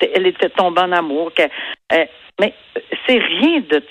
elle 0.00 0.26
était 0.26 0.50
tombée 0.50 0.80
en 0.82 0.92
amour, 0.92 1.32
que, 1.34 1.42
euh, 1.42 2.04
mais 2.40 2.54
c'est 3.06 3.18
rien 3.18 3.60
de 3.68 3.82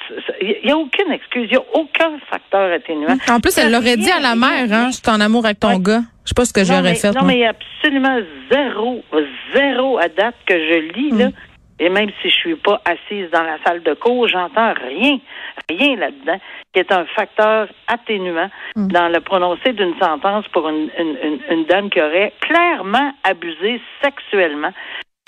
il 0.41 0.55
n'y 0.63 0.71
a 0.71 0.77
aucune 0.77 1.11
excuse, 1.11 1.49
il 1.51 1.51
n'y 1.51 1.57
a 1.57 1.63
aucun 1.73 2.17
facteur 2.29 2.71
atténuant. 2.71 3.17
En 3.29 3.39
plus, 3.39 3.57
elle 3.57 3.71
l'aurait 3.71 3.97
dit 3.97 4.09
à 4.09 4.19
la 4.19 4.35
mère, 4.35 4.71
hein, 4.71 4.89
je 4.89 4.97
suis 4.97 5.09
en 5.09 5.19
amour 5.19 5.45
avec 5.45 5.59
ton 5.59 5.77
gars. 5.79 6.01
Je 6.23 6.29
sais 6.29 6.33
pas 6.35 6.45
ce 6.45 6.53
que 6.53 6.63
j'aurais 6.63 6.95
fait. 6.95 7.11
Non, 7.11 7.23
mais 7.23 7.35
il 7.35 7.39
y 7.39 7.45
a 7.45 7.51
absolument 7.51 8.19
zéro, 8.51 9.03
zéro 9.53 9.97
à 9.97 10.07
date 10.07 10.35
que 10.45 10.53
je 10.53 10.93
lis, 10.93 11.11
là. 11.11 11.29
Et 11.79 11.89
même 11.89 12.09
si 12.21 12.29
je 12.29 12.35
suis 12.35 12.55
pas 12.55 12.81
assise 12.85 13.29
dans 13.31 13.43
la 13.43 13.57
salle 13.63 13.83
de 13.83 13.93
cours, 13.93 14.27
j'entends 14.27 14.73
rien, 14.73 15.19
rien 15.69 15.95
là-dedans, 15.95 16.39
qui 16.73 16.79
est 16.79 16.91
un 16.91 17.05
facteur 17.05 17.67
atténuant 17.87 18.49
mm. 18.75 18.87
dans 18.87 19.09
le 19.09 19.19
prononcé 19.19 19.73
d'une 19.73 19.97
sentence 19.99 20.47
pour 20.49 20.67
une, 20.69 20.89
une, 20.97 21.39
une, 21.49 21.65
dame 21.65 21.89
qui 21.89 22.01
aurait 22.01 22.33
clairement 22.41 23.11
abusé 23.23 23.79
sexuellement 24.03 24.71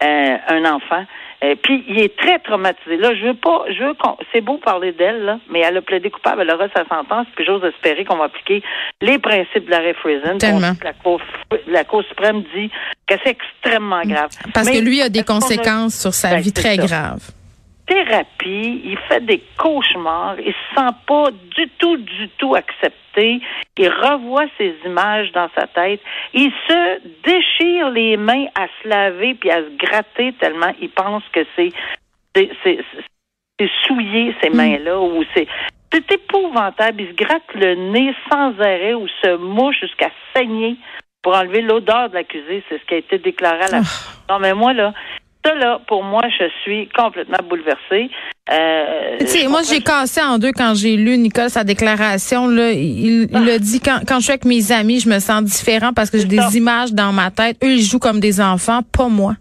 euh, 0.01 0.37
un 0.47 0.65
enfant. 0.65 1.05
Euh, 1.41 1.55
puis 1.61 1.85
il 1.87 1.99
est 2.01 2.17
très 2.17 2.39
traumatisé. 2.39 2.97
Là, 2.97 3.15
je 3.15 3.27
veux 3.27 3.33
pas, 3.33 3.63
je 3.69 3.83
veux 3.83 3.93
c'est 4.33 4.41
beau 4.41 4.57
parler 4.57 4.91
d'elle, 4.91 5.23
là, 5.23 5.39
mais 5.49 5.59
elle 5.59 5.77
a 5.77 5.81
plaidé 5.81 6.09
coupable, 6.09 6.41
elle 6.41 6.51
aura 6.51 6.67
sa 6.75 6.85
sentence, 6.85 7.27
puis 7.35 7.45
j'ose 7.45 7.63
espérer 7.63 8.03
qu'on 8.03 8.17
va 8.17 8.25
appliquer 8.25 8.61
les 9.01 9.19
principes 9.19 9.65
de 9.65 9.71
la 9.71 9.93
Friesen. 9.93 10.37
La 10.83 10.93
Cour, 10.93 11.21
la 11.67 11.85
Cour 11.85 12.03
suprême 12.09 12.43
dit 12.53 12.69
que 13.07 13.15
c'est 13.23 13.37
extrêmement 13.37 14.01
grave. 14.01 14.31
Parce 14.53 14.69
que 14.69 14.79
lui 14.79 15.01
a 15.01 15.07
des 15.07 15.23
conséquences 15.23 15.97
sur 15.99 16.13
sa 16.13 16.31
ben, 16.31 16.41
vie 16.41 16.51
très 16.51 16.75
graves 16.75 17.31
thérapie, 17.89 18.81
il 18.85 18.97
fait 19.07 19.25
des 19.25 19.41
cauchemars, 19.57 20.39
il 20.39 20.53
se 20.53 20.75
sent 20.75 20.93
pas 21.07 21.31
du 21.31 21.67
tout, 21.79 21.97
du 21.97 22.29
tout 22.37 22.55
accepté, 22.55 23.41
il 23.77 23.89
revoit 23.89 24.45
ces 24.57 24.75
images 24.85 25.31
dans 25.31 25.49
sa 25.57 25.65
tête, 25.67 25.99
il 26.33 26.51
se 26.67 27.01
déchire 27.23 27.89
les 27.89 28.15
mains 28.15 28.45
à 28.55 28.67
se 28.67 28.87
laver 28.87 29.33
puis 29.33 29.49
à 29.49 29.57
se 29.57 29.75
gratter 29.77 30.33
tellement 30.33 30.73
il 30.79 30.89
pense 30.89 31.23
que 31.33 31.41
c'est 31.55 31.71
c'est 32.35 33.71
souillé 33.85 34.35
ces 34.41 34.49
hmm. 34.49 34.55
mains-là 34.55 34.99
ou 34.99 35.23
c'est 35.33 35.47
c'est 35.91 36.11
épouvantable. 36.11 37.01
Il 37.01 37.07
se 37.09 37.13
gratte 37.13 37.53
le 37.55 37.73
nez 37.91 38.13
sans 38.29 38.51
arrêt 38.59 38.93
ou 38.93 39.07
se 39.23 39.37
mouche 39.37 39.79
jusqu'à 39.81 40.11
saigner 40.35 40.77
pour 41.23 41.35
enlever 41.35 41.61
l'odeur 41.61 42.09
de 42.09 42.13
l'accusé. 42.13 42.63
C'est 42.69 42.79
ce 42.79 42.85
qui 42.85 42.93
a 42.93 42.97
été 42.97 43.17
déclaré 43.17 43.63
à 43.63 43.67
la. 43.69 43.77
Ah. 43.79 44.33
Non, 44.33 44.39
mais 44.39 44.53
moi, 44.53 44.73
là, 44.73 44.93
Ça, 45.45 45.55
là, 45.55 45.79
pour 45.87 46.03
moi, 46.03 46.21
je 46.37 46.45
suis 46.63 46.89
complètement 46.89 47.37
bouleversée. 47.47 48.09
Euh, 48.51 49.49
moi, 49.49 49.61
j'ai 49.69 49.81
cassé 49.81 50.21
en 50.21 50.37
deux 50.37 50.51
quand 50.51 50.73
j'ai 50.75 50.97
lu, 50.97 51.17
Nicole, 51.17 51.49
sa 51.49 51.63
déclaration. 51.63 52.47
Là, 52.47 52.71
il, 52.71 53.29
il 53.31 53.49
a 53.49 53.57
dit, 53.57 53.79
quand, 53.79 53.99
quand 54.05 54.17
je 54.19 54.23
suis 54.23 54.31
avec 54.31 54.43
mes 54.45 54.71
amis, 54.71 54.99
je 54.99 55.07
me 55.07 55.19
sens 55.19 55.43
différent 55.43 55.93
parce 55.93 56.09
que 56.09 56.17
j'ai 56.17 56.25
des 56.25 56.57
images 56.57 56.91
dans 56.93 57.13
ma 57.13 57.31
tête. 57.31 57.57
Eux, 57.63 57.71
ils 57.71 57.81
jouent 57.83 57.99
comme 57.99 58.19
des 58.19 58.41
enfants, 58.41 58.81
pas 58.91 59.07
moi. 59.07 59.35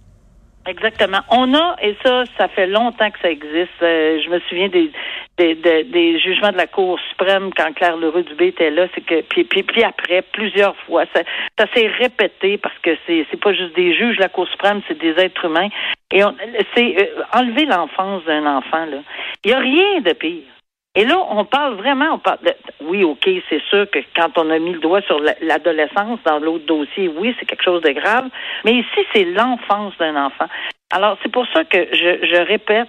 Exactement. 0.68 1.20
On 1.30 1.54
a, 1.54 1.76
et 1.80 1.96
ça, 2.04 2.24
ça 2.36 2.46
fait 2.48 2.66
longtemps 2.66 3.10
que 3.10 3.18
ça 3.22 3.30
existe. 3.30 3.82
Euh, 3.82 4.20
je 4.22 4.28
me 4.28 4.38
souviens 4.40 4.68
des, 4.68 4.90
des, 5.38 6.20
jugements 6.20 6.52
de 6.52 6.58
la 6.58 6.66
Cour 6.66 7.00
suprême 7.08 7.50
quand 7.56 7.72
Claire 7.72 7.96
Leroux 7.96 8.20
Dubé 8.20 8.48
était 8.48 8.70
là. 8.70 8.86
C'est 8.94 9.00
que 9.00 9.22
puis, 9.22 9.44
puis, 9.44 9.62
puis 9.62 9.82
après, 9.82 10.20
plusieurs 10.20 10.76
fois, 10.84 11.04
ça, 11.14 11.64
s'est 11.74 11.86
répété 11.86 12.58
parce 12.58 12.78
que 12.80 12.90
c'est 13.06 13.26
c'est 13.30 13.40
pas 13.40 13.54
juste 13.54 13.74
des 13.76 13.94
juges, 13.94 14.18
la 14.18 14.28
Cour 14.28 14.46
suprême, 14.48 14.82
c'est 14.86 14.98
des 14.98 15.12
êtres 15.18 15.46
humains. 15.46 15.68
Et 16.12 16.22
c'est 16.76 16.96
euh, 17.00 17.22
enlever 17.32 17.64
l'enfance 17.64 18.22
d'un 18.24 18.44
enfant 18.44 18.84
là. 18.84 18.98
Il 19.44 19.50
y 19.50 19.54
a 19.54 19.58
rien 19.60 20.00
de 20.02 20.12
pire. 20.12 20.57
Et 20.98 21.04
là, 21.04 21.16
on 21.30 21.44
parle 21.44 21.74
vraiment, 21.74 22.14
on 22.14 22.18
parle 22.18 22.40
de, 22.42 22.52
oui, 22.80 23.04
OK, 23.04 23.30
c'est 23.48 23.62
sûr 23.70 23.88
que 23.88 24.00
quand 24.16 24.36
on 24.36 24.50
a 24.50 24.58
mis 24.58 24.72
le 24.72 24.80
doigt 24.80 25.00
sur 25.02 25.20
l'adolescence 25.40 26.18
dans 26.24 26.40
l'autre 26.40 26.66
dossier, 26.66 27.06
oui, 27.06 27.36
c'est 27.38 27.46
quelque 27.46 27.62
chose 27.62 27.82
de 27.82 27.92
grave, 27.92 28.24
mais 28.64 28.72
ici, 28.72 29.06
c'est 29.12 29.22
l'enfance 29.22 29.96
d'un 30.00 30.16
enfant. 30.16 30.46
Alors, 30.90 31.16
c'est 31.22 31.30
pour 31.30 31.46
ça 31.54 31.62
que 31.62 31.78
je, 31.92 32.26
je 32.26 32.42
répète 32.42 32.88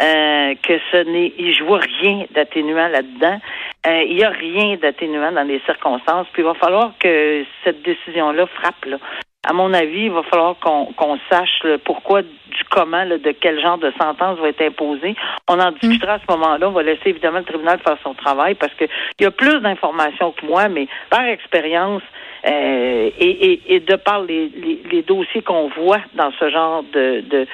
euh, 0.00 0.54
que 0.62 0.78
ce 0.92 1.04
n'est, 1.04 1.52
je 1.52 1.62
vois 1.62 1.80
rien 2.00 2.24
d'atténuant 2.30 2.88
là-dedans. 2.88 3.38
Euh, 3.86 4.02
il 4.08 4.16
n'y 4.16 4.24
a 4.24 4.30
rien 4.30 4.76
d'atténuant 4.76 5.32
dans 5.32 5.46
les 5.46 5.60
circonstances. 5.66 6.28
Puis 6.32 6.40
il 6.40 6.46
va 6.46 6.54
falloir 6.54 6.94
que 6.98 7.44
cette 7.64 7.82
décision-là 7.82 8.46
frappe. 8.46 8.86
Là 8.86 8.96
à 9.44 9.52
mon 9.52 9.74
avis, 9.74 10.04
il 10.04 10.12
va 10.12 10.22
falloir 10.22 10.56
qu'on 10.60 11.18
sache 11.28 11.62
le 11.64 11.78
pourquoi, 11.78 12.22
du 12.22 12.64
comment, 12.70 13.04
de 13.04 13.34
quel 13.40 13.60
genre 13.60 13.78
de 13.78 13.92
sentence 14.00 14.38
va 14.38 14.48
être 14.48 14.62
imposée. 14.62 15.16
On 15.48 15.58
en 15.58 15.72
discutera 15.72 16.14
à 16.14 16.18
ce 16.20 16.32
moment-là. 16.32 16.68
On 16.68 16.72
va 16.72 16.84
laisser 16.84 17.08
évidemment 17.08 17.38
le 17.38 17.44
tribunal 17.44 17.80
faire 17.80 17.98
son 18.04 18.14
travail 18.14 18.54
parce 18.54 18.72
qu'il 18.74 18.88
y 19.20 19.24
a 19.24 19.32
plus 19.32 19.60
d'informations 19.60 20.30
que 20.32 20.46
moi, 20.46 20.68
mais 20.68 20.86
par 21.10 21.24
expérience 21.24 22.02
euh, 22.46 23.10
et, 23.18 23.80
de 23.80 23.96
par 23.96 24.22
les, 24.22 25.04
dossiers 25.06 25.42
qu'on 25.42 25.68
voit 25.70 26.00
dans 26.14 26.30
ce 26.38 26.48
genre 26.48 26.84
de, 26.92 27.24
de, 27.28 27.46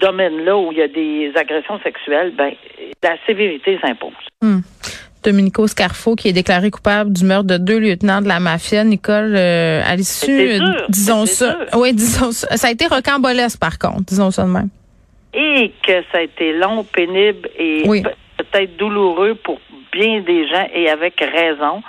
domaine-là 0.00 0.56
où 0.58 0.72
il 0.72 0.78
y 0.78 0.82
a 0.82 0.88
des 0.88 1.32
agressions 1.36 1.80
sexuelles, 1.80 2.32
ben 2.36 2.52
la 3.02 3.16
sévérité 3.26 3.78
s'impose. 3.82 4.12
Hmm. 4.42 4.60
Domenico 5.22 5.66
Scarfo 5.66 6.16
qui 6.16 6.28
est 6.28 6.32
déclaré 6.32 6.70
coupable 6.70 7.12
du 7.12 7.24
meurtre 7.24 7.46
de 7.46 7.56
deux 7.56 7.78
lieutenants 7.78 8.20
de 8.20 8.28
la 8.28 8.40
mafia. 8.40 8.84
Nicole, 8.84 9.34
euh, 9.36 9.82
à 9.84 9.96
l'issue, 9.96 10.58
disons 10.88 11.26
ça. 11.26 11.58
Oui, 11.74 11.92
disons 11.92 12.32
ça. 12.32 12.56
Ça 12.56 12.68
a 12.68 12.70
été 12.70 12.86
rocambolesque 12.86 13.58
par 13.58 13.78
contre, 13.78 14.04
disons 14.06 14.30
ça 14.30 14.44
de 14.44 14.50
même. 14.50 14.68
Et 15.32 15.72
que 15.86 16.02
ça 16.10 16.18
a 16.18 16.22
été 16.22 16.52
long, 16.52 16.84
pénible 16.84 17.48
et 17.58 17.82
peut-être 18.36 18.76
douloureux 18.76 19.34
pour 19.36 19.60
bien 19.92 20.20
des 20.20 20.48
gens 20.48 20.66
et 20.74 20.88
avec 20.88 21.20
raison. 21.20 21.82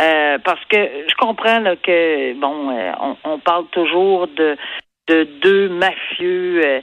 Euh, 0.00 0.38
parce 0.44 0.62
que 0.66 0.76
je 0.76 1.14
comprends 1.16 1.62
que 1.82 2.38
bon, 2.38 2.70
euh, 2.70 2.92
on, 3.00 3.16
on, 3.24 3.38
parle 3.38 3.64
toujours 3.72 4.28
de 4.28 4.56
de 5.08 5.26
deux 5.40 5.68
mafieux 5.70 6.60
euh, 6.64 6.80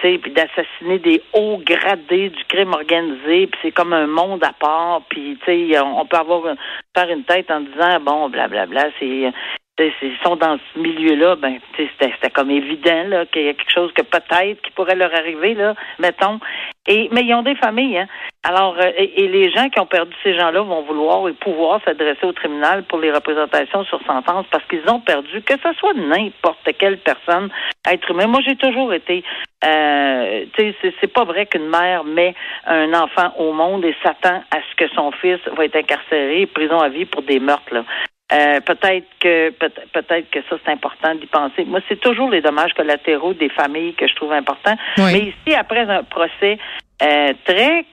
puis 0.00 0.32
d'assassiner 0.32 0.98
des 0.98 1.22
hauts 1.32 1.60
gradés 1.64 2.30
du 2.30 2.44
crime 2.44 2.72
organisé, 2.72 3.46
puis 3.46 3.60
c'est 3.62 3.72
comme 3.72 3.92
un 3.92 4.06
monde 4.06 4.44
à 4.44 4.52
part, 4.52 5.02
puis 5.08 5.38
tu 5.44 5.72
sais, 5.72 5.80
on 5.80 6.04
peut 6.06 6.16
avoir 6.16 6.54
faire 6.96 7.10
une 7.10 7.24
tête 7.24 7.50
en 7.50 7.60
disant 7.60 8.00
bon, 8.00 8.28
blablabla, 8.28 8.90
c'est 8.98 9.32
ils 9.78 10.16
sont 10.24 10.36
dans 10.36 10.58
ce 10.72 10.78
milieu-là, 10.78 11.36
ben, 11.36 11.58
c'était 11.76 12.30
comme 12.30 12.50
évident 12.50 13.24
qu'il 13.30 13.42
y 13.42 13.48
a 13.48 13.54
quelque 13.54 13.72
chose 13.72 13.92
que 13.92 14.02
peut-être 14.02 14.62
qui 14.62 14.70
pourrait 14.70 14.94
leur 14.94 15.14
arriver 15.14 15.54
là, 15.54 15.74
mettons. 15.98 16.40
Et 16.86 17.08
mais 17.12 17.22
ils 17.24 17.34
ont 17.34 17.42
des 17.42 17.56
familles, 17.56 17.98
hein. 17.98 18.06
Alors 18.48 18.76
euh, 18.78 18.92
et, 18.96 19.26
les 19.26 19.50
gens 19.50 19.68
qui 19.68 19.80
ont 19.80 19.86
perdu 19.86 20.14
ces 20.22 20.38
gens-là 20.38 20.60
vont 20.60 20.82
vouloir 20.82 21.28
et 21.28 21.32
pouvoir 21.32 21.80
s'adresser 21.84 22.24
au 22.24 22.32
tribunal 22.32 22.84
pour 22.84 23.00
les 23.00 23.10
représentations 23.10 23.84
sur 23.84 24.00
sentence 24.06 24.46
parce 24.52 24.64
qu'ils 24.66 24.88
ont 24.88 25.00
perdu 25.00 25.42
que 25.42 25.54
ce 25.54 25.72
soit 25.72 25.94
n'importe 25.94 26.68
quelle 26.78 26.98
personne, 26.98 27.50
être 27.90 28.08
humain. 28.08 28.28
Moi, 28.28 28.40
j'ai 28.46 28.54
toujours 28.54 28.94
été, 28.94 29.24
euh, 29.64 30.44
tu 30.56 30.72
sais, 30.80 30.94
c'est 31.00 31.12
pas 31.12 31.24
vrai 31.24 31.46
qu'une 31.46 31.68
mère 31.68 32.04
met 32.04 32.34
un 32.66 32.94
enfant 32.94 33.32
au 33.36 33.52
monde 33.52 33.84
et 33.84 33.96
s'attend 34.04 34.44
à 34.52 34.58
ce 34.70 34.76
que 34.76 34.88
son 34.94 35.10
fils 35.10 35.40
va 35.56 35.64
être 35.64 35.76
incarcéré, 35.76 36.46
prison 36.46 36.78
à 36.78 36.88
vie 36.88 37.04
pour 37.04 37.22
des 37.22 37.40
meurtres. 37.40 37.74
Là. 37.74 37.84
Euh, 38.32 38.60
peut-être 38.60 39.06
que 39.20 39.50
peut-être 39.50 40.30
que 40.30 40.40
ça 40.48 40.56
c'est 40.64 40.70
important 40.70 41.16
d'y 41.16 41.26
penser. 41.26 41.64
Moi, 41.64 41.80
c'est 41.88 42.00
toujours 42.00 42.30
les 42.30 42.42
dommages 42.42 42.74
collatéraux 42.74 43.34
des 43.34 43.48
familles 43.48 43.94
que 43.94 44.06
je 44.06 44.14
trouve 44.14 44.32
important. 44.32 44.76
Mais 44.98 45.32
ici, 45.32 45.54
après 45.56 45.80
un 45.80 46.04
procès 46.04 46.58
euh, 47.02 47.32
très 47.44 47.84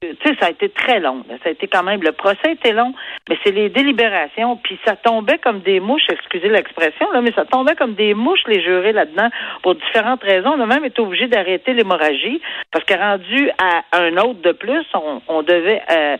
tu 0.00 0.16
sais, 0.24 0.36
ça 0.40 0.46
a 0.46 0.50
été 0.50 0.68
très 0.68 1.00
long. 1.00 1.24
Ça 1.42 1.48
a 1.48 1.50
été 1.50 1.66
quand 1.66 1.82
même, 1.82 2.02
le 2.02 2.12
procès 2.12 2.52
était 2.52 2.72
long, 2.72 2.94
mais 3.28 3.36
c'est 3.42 3.50
les 3.50 3.68
délibérations, 3.68 4.56
puis 4.56 4.78
ça 4.84 4.94
tombait 4.94 5.38
comme 5.38 5.60
des 5.60 5.80
mouches, 5.80 6.06
excusez 6.08 6.48
l'expression, 6.48 7.10
là, 7.12 7.20
mais 7.20 7.32
ça 7.32 7.44
tombait 7.44 7.74
comme 7.74 7.94
des 7.94 8.14
mouches, 8.14 8.42
les 8.46 8.62
jurés 8.62 8.92
là-dedans, 8.92 9.28
pour 9.62 9.74
différentes 9.74 10.22
raisons. 10.22 10.54
On 10.56 10.60
a 10.60 10.66
même 10.66 10.84
été 10.84 11.00
obligé 11.00 11.26
d'arrêter 11.26 11.74
l'hémorragie, 11.74 12.40
parce 12.70 12.84
que 12.84 12.94
rendu 12.94 13.50
à 13.58 13.82
un 13.98 14.16
autre 14.18 14.40
de 14.40 14.52
plus, 14.52 14.84
on, 15.26 15.42
devait... 15.42 15.82
Euh, 15.90 16.16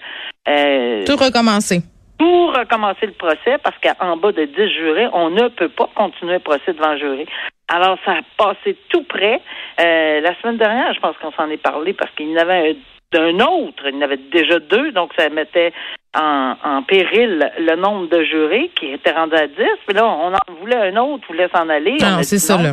euh, 0.48 1.04
Tout 1.04 1.16
recommencer 1.16 1.82
pour 2.18 2.52
recommencer 2.52 3.06
le 3.06 3.12
procès 3.12 3.58
parce 3.62 3.76
qu'en 3.80 4.16
bas 4.16 4.32
de 4.32 4.44
10 4.44 4.74
jurés, 4.74 5.06
on 5.12 5.30
ne 5.30 5.46
peut 5.46 5.68
pas 5.68 5.88
continuer 5.94 6.32
le 6.32 6.38
procès 6.40 6.72
devant 6.72 6.94
le 6.94 6.98
jury. 6.98 7.26
Alors, 7.68 7.96
ça 8.04 8.10
a 8.10 8.22
passé 8.36 8.76
tout 8.88 9.04
près. 9.04 9.40
Euh, 9.80 10.20
la 10.20 10.34
semaine 10.40 10.56
dernière, 10.56 10.92
je 10.94 10.98
pense 10.98 11.16
qu'on 11.18 11.30
s'en 11.30 11.48
est 11.48 11.62
parlé 11.62 11.92
parce 11.92 12.10
qu'il 12.16 12.28
y 12.28 12.34
en 12.34 12.40
avait 12.40 12.76
d'un 13.12 13.40
autre. 13.40 13.84
Il 13.86 13.94
y 13.94 13.98
en 13.98 14.02
avait 14.02 14.18
déjà 14.32 14.58
deux, 14.58 14.92
donc 14.92 15.12
ça 15.18 15.28
mettait 15.28 15.72
en, 16.14 16.82
péril 16.86 17.50
le 17.58 17.76
nombre 17.76 18.08
de 18.08 18.22
jurés 18.24 18.70
qui 18.74 18.92
étaient 18.92 19.12
rendus 19.12 19.36
à 19.36 19.46
10. 19.46 19.54
Puis 19.86 19.96
là, 19.96 20.06
on 20.06 20.32
en 20.32 20.60
voulait 20.60 20.76
un 20.76 20.96
autre, 20.96 21.24
voulait 21.28 21.48
s'en 21.54 21.68
aller. 21.68 21.96
Non, 22.00 22.22
c'est 22.22 22.38
ça, 22.38 22.60
là. 22.60 22.72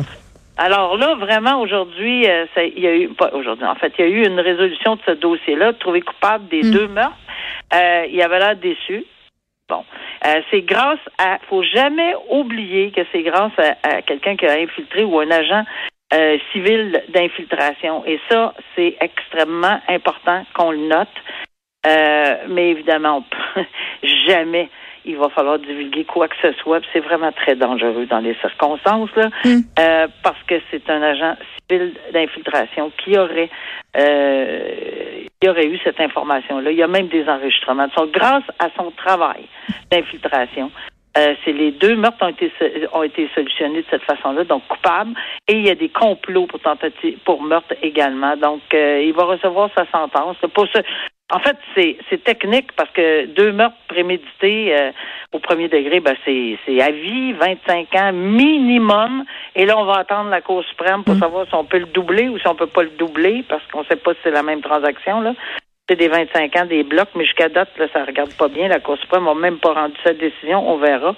Alors 0.58 0.96
là, 0.96 1.14
vraiment, 1.16 1.60
aujourd'hui, 1.60 2.26
euh, 2.26 2.46
il 2.56 2.82
y 2.82 2.86
a 2.86 2.96
eu, 2.96 3.08
pas 3.08 3.30
aujourd'hui, 3.34 3.66
en 3.66 3.74
fait, 3.74 3.92
il 3.98 4.04
y 4.06 4.08
a 4.08 4.10
eu 4.10 4.26
une 4.26 4.40
résolution 4.40 4.96
de 4.96 5.00
ce 5.04 5.10
dossier-là, 5.10 5.74
trouvé 5.74 6.00
coupable 6.00 6.48
des 6.48 6.62
hmm. 6.62 6.70
deux 6.70 6.88
meurtres. 6.88 7.16
Euh, 7.74 8.06
il 8.10 8.20
avait 8.22 8.38
l'air 8.38 8.56
déçu. 8.56 9.04
Bon, 9.68 9.84
euh, 10.24 10.40
c'est 10.50 10.62
grâce 10.62 11.00
à, 11.18 11.38
faut 11.50 11.62
jamais 11.62 12.14
oublier 12.30 12.90
que 12.90 13.02
c'est 13.12 13.22
grâce 13.22 13.52
à, 13.82 14.00
quelqu'un 14.02 14.36
qui 14.36 14.46
a 14.46 14.52
infiltré 14.52 15.04
ou 15.04 15.18
un 15.18 15.30
agent 15.30 15.64
euh, 16.12 16.38
civil 16.52 17.02
d'infiltration. 17.08 18.04
Et 18.06 18.20
ça, 18.30 18.54
c'est 18.74 18.96
extrêmement 19.00 19.80
important 19.88 20.44
qu'on 20.54 20.70
le 20.70 20.88
note. 20.88 21.08
Euh, 21.86 22.36
mais 22.48 22.70
évidemment, 22.70 23.24
jamais 24.26 24.68
il 25.06 25.16
va 25.16 25.28
falloir 25.30 25.58
divulguer 25.58 26.04
quoi 26.04 26.28
que 26.28 26.34
ce 26.42 26.52
soit. 26.54 26.80
C'est 26.92 27.00
vraiment 27.00 27.30
très 27.32 27.54
dangereux 27.54 28.06
dans 28.06 28.18
les 28.18 28.34
circonstances, 28.40 29.10
là, 29.14 29.30
mm. 29.44 29.60
euh, 29.78 30.08
parce 30.22 30.42
que 30.48 30.56
c'est 30.70 30.90
un 30.90 31.00
agent 31.00 31.36
civil 31.70 31.94
d'infiltration 32.12 32.90
qui 32.98 33.16
aurait 33.16 33.50
euh, 33.96 35.24
qui 35.40 35.48
aurait 35.48 35.66
eu 35.66 35.78
cette 35.84 36.00
information-là. 36.00 36.70
Il 36.70 36.76
y 36.76 36.82
a 36.82 36.88
même 36.88 37.08
des 37.08 37.28
enregistrements. 37.28 37.88
Donc, 37.96 38.10
grâce 38.10 38.44
à 38.58 38.68
son 38.76 38.90
travail 38.90 39.44
d'infiltration, 39.90 40.70
euh, 41.16 41.34
c'est 41.44 41.52
les 41.52 41.70
deux 41.70 41.96
meurtres 41.96 42.22
ont 42.22 42.28
été 42.28 42.52
ont 42.92 43.02
été 43.02 43.28
solutionnés 43.34 43.80
de 43.80 43.86
cette 43.90 44.02
façon-là, 44.02 44.44
donc 44.44 44.66
coupable. 44.68 45.14
Et 45.48 45.54
il 45.54 45.66
y 45.66 45.70
a 45.70 45.74
des 45.74 45.88
complots 45.88 46.46
pour 46.46 46.60
tentative 46.60 47.18
pour 47.24 47.42
meurtre 47.42 47.74
également. 47.82 48.36
Donc, 48.36 48.62
euh, 48.74 49.02
il 49.02 49.12
va 49.12 49.24
recevoir 49.24 49.70
sa 49.76 49.86
sentence. 49.86 50.36
Pour 50.54 50.66
ce, 50.68 50.78
en 51.32 51.38
fait, 51.40 51.56
c'est, 51.74 51.96
c'est 52.10 52.22
technique 52.22 52.72
parce 52.76 52.90
que 52.90 53.26
deux 53.26 53.52
meurtres 53.52 53.76
prémédités 53.88 54.76
euh, 54.76 54.92
au 55.32 55.38
premier 55.38 55.68
degré, 55.68 56.00
ben 56.00 56.14
c'est, 56.24 56.58
c'est 56.66 56.80
à 56.80 56.90
vie, 56.90 57.32
25 57.32 57.94
ans 57.94 58.12
minimum. 58.12 59.24
Et 59.54 59.64
là, 59.64 59.78
on 59.78 59.84
va 59.84 59.98
attendre 59.98 60.30
la 60.30 60.40
Cour 60.40 60.62
suprême 60.64 61.02
pour 61.02 61.14
mm. 61.14 61.20
savoir 61.20 61.46
si 61.46 61.54
on 61.54 61.64
peut 61.64 61.78
le 61.78 61.86
doubler 61.86 62.28
ou 62.28 62.38
si 62.38 62.46
on 62.46 62.54
peut 62.54 62.66
pas 62.66 62.82
le 62.82 62.90
doubler 62.90 63.44
parce 63.48 63.62
qu'on 63.72 63.84
sait 63.84 63.96
pas 63.96 64.12
si 64.14 64.20
c'est 64.22 64.30
la 64.30 64.42
même 64.42 64.60
transaction. 64.60 65.20
Là 65.20 65.32
des 65.94 66.08
25 66.08 66.56
ans 66.56 66.66
des 66.66 66.82
blocs, 66.82 67.10
mais 67.14 67.24
jusqu'à 67.24 67.48
date, 67.48 67.68
là, 67.78 67.86
ça 67.92 68.04
regarde 68.04 68.32
pas 68.34 68.48
bien. 68.48 68.66
La 68.66 68.80
Cour 68.80 68.98
suprême 68.98 69.24
n'a 69.24 69.34
même 69.34 69.58
pas 69.58 69.72
rendu 69.72 69.94
sa 70.02 70.12
décision. 70.12 70.68
On 70.68 70.78
verra. 70.78 71.14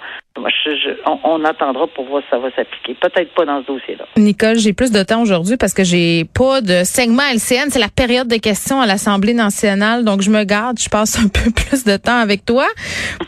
On, 1.23 1.43
attendra 1.43 1.87
pour 1.87 2.05
voir 2.05 2.21
si 2.23 2.29
ça 2.29 2.37
va 2.37 2.49
s'appliquer. 2.51 2.95
Peut-être 3.01 3.33
pas 3.33 3.45
dans 3.45 3.61
ce 3.61 3.67
dossier-là. 3.67 4.05
Nicole, 4.17 4.57
j'ai 4.57 4.73
plus 4.73 4.91
de 4.91 5.03
temps 5.03 5.21
aujourd'hui 5.21 5.57
parce 5.57 5.73
que 5.73 5.83
j'ai 5.83 6.25
pas 6.25 6.61
de 6.61 6.83
segment 6.83 7.23
LCN. 7.33 7.69
C'est 7.69 7.79
la 7.79 7.89
période 7.89 8.27
de 8.27 8.37
questions 8.37 8.81
à 8.81 8.85
l'Assemblée 8.85 9.33
nationale. 9.33 10.03
Donc, 10.03 10.21
je 10.21 10.29
me 10.29 10.43
garde. 10.43 10.79
Je 10.79 10.89
passe 10.89 11.19
un 11.19 11.27
peu 11.27 11.51
plus 11.55 11.83
de 11.83 11.97
temps 11.97 12.19
avec 12.19 12.45
toi 12.45 12.65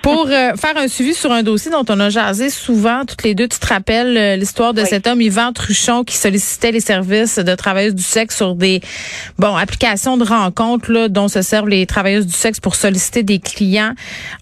pour 0.02 0.28
euh, 0.28 0.56
faire 0.56 0.78
un 0.78 0.88
suivi 0.88 1.14
sur 1.14 1.32
un 1.32 1.44
dossier 1.44 1.72
dont 1.72 1.86
on 1.90 2.00
a 2.00 2.10
jasé 2.10 2.50
souvent, 2.50 3.06
toutes 3.06 3.24
les 3.24 3.36
deux. 3.36 3.48
Tu 3.48 3.60
te 3.60 3.68
rappelles 3.68 4.18
euh, 4.18 4.36
l'histoire 4.36 4.74
de 4.74 4.84
cet 4.84 5.08
homme, 5.08 5.22
Yvan 5.22 5.54
Truchon, 5.54 6.04
qui 6.04 6.16
sollicitait 6.16 6.72
les 6.72 6.80
services 6.80 7.40
de 7.40 7.56
travailleuses 7.56 7.96
du 7.96 8.04
sexe 8.04 8.38
sur 8.38 8.56
des, 8.56 8.82
bon, 9.38 9.56
applications 9.56 10.18
de 10.18 10.24
rencontres, 10.24 10.92
là, 10.92 11.08
dont 11.10 11.28
se 11.28 11.42
servent 11.42 11.70
les 11.70 11.86
travailleuses 11.86 12.28
du 12.28 12.34
sexe 12.34 12.60
pour 12.60 12.76
solliciter 12.76 13.24
des 13.24 13.40
clients. 13.40 13.94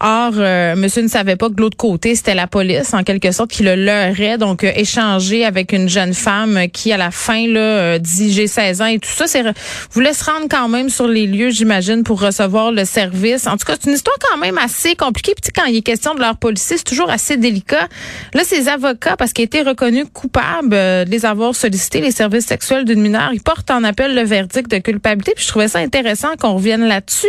Or, 0.01 0.33
euh, 0.37 0.75
monsieur 0.75 1.01
ne 1.01 1.07
savait 1.07 1.35
pas 1.35 1.49
que 1.49 1.55
de 1.55 1.61
l'autre 1.61 1.77
côté, 1.77 2.15
c'était 2.15 2.35
la 2.35 2.47
police 2.47 2.58
en 2.93 3.03
quelque 3.03 3.31
sorte, 3.31 3.51
qui 3.51 3.63
le 3.63 3.75
leurrait, 3.75 4.37
donc 4.37 4.63
euh, 4.63 4.71
échanger 4.75 5.45
avec 5.45 5.71
une 5.71 5.89
jeune 5.89 6.13
femme 6.13 6.67
qui, 6.71 6.91
à 6.91 6.97
la 6.97 7.11
fin, 7.11 7.45
euh, 7.47 7.97
dit 7.97 8.33
j'ai 8.33 8.47
16 8.47 8.81
ans 8.81 8.85
et 8.85 8.99
tout 8.99 9.09
ça. 9.09 9.27
C'est 9.27 9.43
vous 9.91 10.01
laisse 10.01 10.21
rendre 10.21 10.47
quand 10.49 10.67
même 10.67 10.89
sur 10.89 11.07
les 11.07 11.25
lieux, 11.25 11.49
j'imagine, 11.49 12.03
pour 12.03 12.21
recevoir 12.21 12.71
le 12.71 12.85
service. 12.85 13.47
En 13.47 13.57
tout 13.57 13.65
cas, 13.65 13.75
c'est 13.79 13.89
une 13.89 13.95
histoire 13.95 14.17
quand 14.29 14.37
même 14.37 14.57
assez 14.57 14.95
compliquée. 14.95 15.33
Puis 15.41 15.51
quand 15.55 15.65
il 15.65 15.77
est 15.77 15.81
question 15.81 16.13
de 16.15 16.19
leur 16.19 16.37
policier, 16.37 16.77
c'est 16.77 16.83
toujours 16.83 17.09
assez 17.09 17.37
délicat. 17.37 17.87
Là, 18.33 18.43
ces 18.43 18.67
avocats, 18.67 19.15
parce 19.17 19.33
qu'ils 19.33 19.45
étaient 19.45 19.61
reconnus 19.61 20.05
coupables 20.13 20.73
euh, 20.73 21.05
de 21.05 21.09
les 21.09 21.25
avoir 21.25 21.55
sollicités, 21.55 22.01
les 22.01 22.11
services 22.11 22.45
sexuels 22.45 22.85
d'une 22.85 23.01
mineure, 23.01 23.31
ils 23.33 23.41
portent 23.41 23.71
en 23.71 23.83
appel 23.83 24.15
le 24.15 24.23
verdict 24.23 24.69
de 24.69 24.77
culpabilité. 24.79 25.33
Puis 25.35 25.45
je 25.45 25.49
trouvais 25.49 25.67
ça 25.67 25.79
intéressant 25.79 26.29
qu'on 26.39 26.55
revienne 26.55 26.85
là-dessus. 26.87 27.27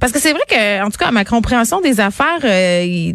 Parce 0.00 0.12
que 0.12 0.20
c'est 0.20 0.32
vrai 0.32 0.42
que, 0.48 0.82
en 0.84 0.90
tout 0.90 0.98
cas, 0.98 1.08
à 1.08 1.12
ma 1.12 1.24
compréhension 1.24 1.80
des 1.80 2.00
affaires, 2.00 2.40
euh, 2.44 3.12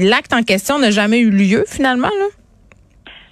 l'acte 0.00 0.32
en 0.32 0.42
question 0.42 0.65
n'a 0.78 0.90
jamais 0.90 1.20
eu 1.20 1.30
lieu 1.30 1.64
finalement. 1.66 2.08
Là? 2.08 2.26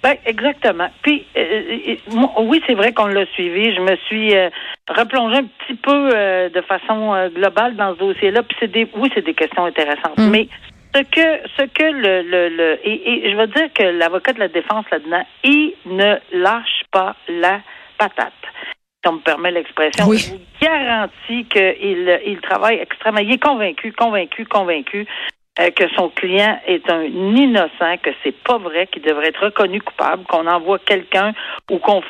Ben, 0.05 0.17
exactement. 0.27 0.87
Puis, 1.01 1.25
euh, 1.35 1.41
euh, 1.87 2.17
oui, 2.43 2.61
c'est 2.67 2.75
vrai 2.75 2.93
qu'on 2.93 3.07
l'a 3.07 3.25
suivi. 3.33 3.73
Je 3.73 3.81
me 3.81 3.95
suis 4.05 4.35
euh, 4.35 4.51
replongée 4.87 5.37
un 5.37 5.45
petit 5.45 5.73
peu 5.73 6.09
de 6.53 6.61
façon 6.61 7.29
globale 7.33 7.75
dans 7.75 7.95
ce 7.95 7.99
dossier-là. 7.99 8.43
Puis, 8.43 8.55
c'est 8.59 8.71
des, 8.71 8.87
oui, 8.95 9.09
c'est 9.15 9.25
des 9.25 9.33
questions 9.33 9.65
intéressantes. 9.65 10.19
Mm. 10.19 10.29
Mais 10.29 10.47
ce 10.93 11.01
que, 11.01 11.49
ce 11.57 11.63
que 11.63 11.83
le, 11.83 12.21
le, 12.21 12.49
le 12.49 12.79
et, 12.87 13.31
je 13.31 13.35
veux 13.35 13.47
dire 13.47 13.73
que 13.73 13.81
l'avocat 13.81 14.33
de 14.33 14.39
la 14.41 14.47
défense 14.47 14.85
là-dedans, 14.91 15.25
il 15.43 15.73
ne 15.87 16.17
lâche 16.33 16.83
pas 16.91 17.15
la 17.27 17.61
patate. 17.97 18.33
Si 19.03 19.09
on 19.09 19.13
me 19.13 19.19
permet 19.21 19.49
l'expression, 19.49 20.05
oui. 20.05 20.19
je 20.19 20.33
vous 20.33 20.41
garantis 20.61 21.45
qu'il 21.45 22.21
il 22.27 22.39
travaille 22.41 22.77
extrêmement. 22.77 23.21
Il 23.21 23.33
est 23.33 23.43
convaincu, 23.43 23.91
convaincu, 23.91 24.45
convaincu 24.45 25.07
euh, 25.59 25.71
que 25.71 25.87
son 25.95 26.09
client 26.09 26.59
est 26.67 26.89
un 26.89 27.03
innocent, 27.03 27.97
que 28.03 28.09
c'est 28.23 28.35
pas 28.43 28.57
vrai, 28.57 28.87
qu'il 28.87 29.01
devrait 29.01 29.29
être 29.29 29.45
reconnu 29.45 29.81
coupable, 29.81 30.23
qu'on 30.25 30.47
envoie 30.47 30.79
quelqu'un 30.79 31.33
ou 31.71 31.77
qu'on 31.79 32.01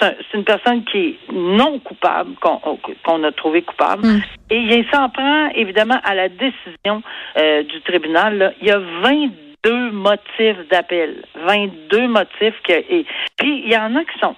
c'est 0.00 0.34
une 0.34 0.44
personne 0.44 0.84
qui 0.84 0.98
est 0.98 1.32
non 1.32 1.78
coupable, 1.80 2.34
qu'on 2.40 3.24
a 3.24 3.32
trouvé 3.32 3.62
coupable. 3.62 4.06
Mm. 4.06 4.22
Et 4.50 4.58
il 4.58 4.86
s'en 4.92 5.08
prend 5.08 5.48
évidemment 5.50 5.98
à 6.04 6.14
la 6.14 6.28
décision 6.28 7.02
euh, 7.36 7.62
du 7.64 7.80
tribunal. 7.82 8.54
Il 8.60 8.68
y 8.68 8.70
a 8.70 8.78
22 8.78 9.90
motifs 9.90 10.68
d'appel. 10.70 11.24
22 11.34 12.06
motifs. 12.06 12.54
Que, 12.62 12.74
et, 12.74 13.06
puis 13.36 13.62
il 13.64 13.72
y 13.72 13.76
en 13.76 13.96
a 13.96 14.04
qui 14.04 14.18
sont 14.20 14.36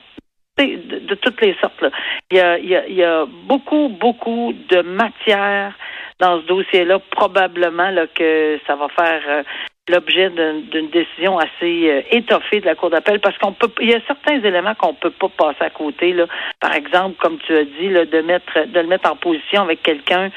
de, 0.58 1.14
toutes 1.14 1.40
les 1.42 1.54
sortes. 1.60 1.80
Là. 1.82 1.90
Il, 2.30 2.38
y 2.38 2.40
a, 2.40 2.58
il, 2.58 2.68
y 2.68 2.76
a, 2.76 2.86
il 2.86 2.94
y 2.94 3.04
a 3.04 3.26
beaucoup, 3.26 3.88
beaucoup 3.88 4.54
de 4.68 4.80
matière 4.80 5.74
dans 6.20 6.40
ce 6.40 6.46
dossier-là, 6.46 6.98
probablement 7.10 7.90
là, 7.90 8.06
que 8.06 8.58
ça 8.66 8.76
va 8.76 8.88
faire 8.88 9.22
euh, 9.28 9.42
l'objet 9.88 10.30
d'une 10.30 10.90
décision 10.90 11.38
assez 11.38 11.90
euh, 11.90 12.02
étoffée 12.10 12.60
de 12.60 12.66
la 12.66 12.74
Cour 12.74 12.90
d'appel 12.90 13.20
parce 13.20 13.36
qu'on 13.38 13.52
peut 13.52 13.70
il 13.80 13.90
y 13.90 13.94
a 13.94 14.00
certains 14.06 14.40
éléments 14.40 14.74
qu'on 14.74 14.94
peut 14.94 15.10
pas 15.10 15.28
passer 15.28 15.62
à 15.64 15.70
côté. 15.70 16.12
Là. 16.12 16.26
Par 16.60 16.74
exemple, 16.74 17.16
comme 17.18 17.38
tu 17.38 17.56
as 17.56 17.64
dit, 17.64 17.88
là, 17.88 18.04
de 18.04 18.20
mettre 18.20 18.66
de 18.66 18.80
le 18.80 18.86
mettre 18.86 19.10
en 19.10 19.16
position 19.16 19.62
avec 19.62 19.82
quelqu'un 19.82 20.30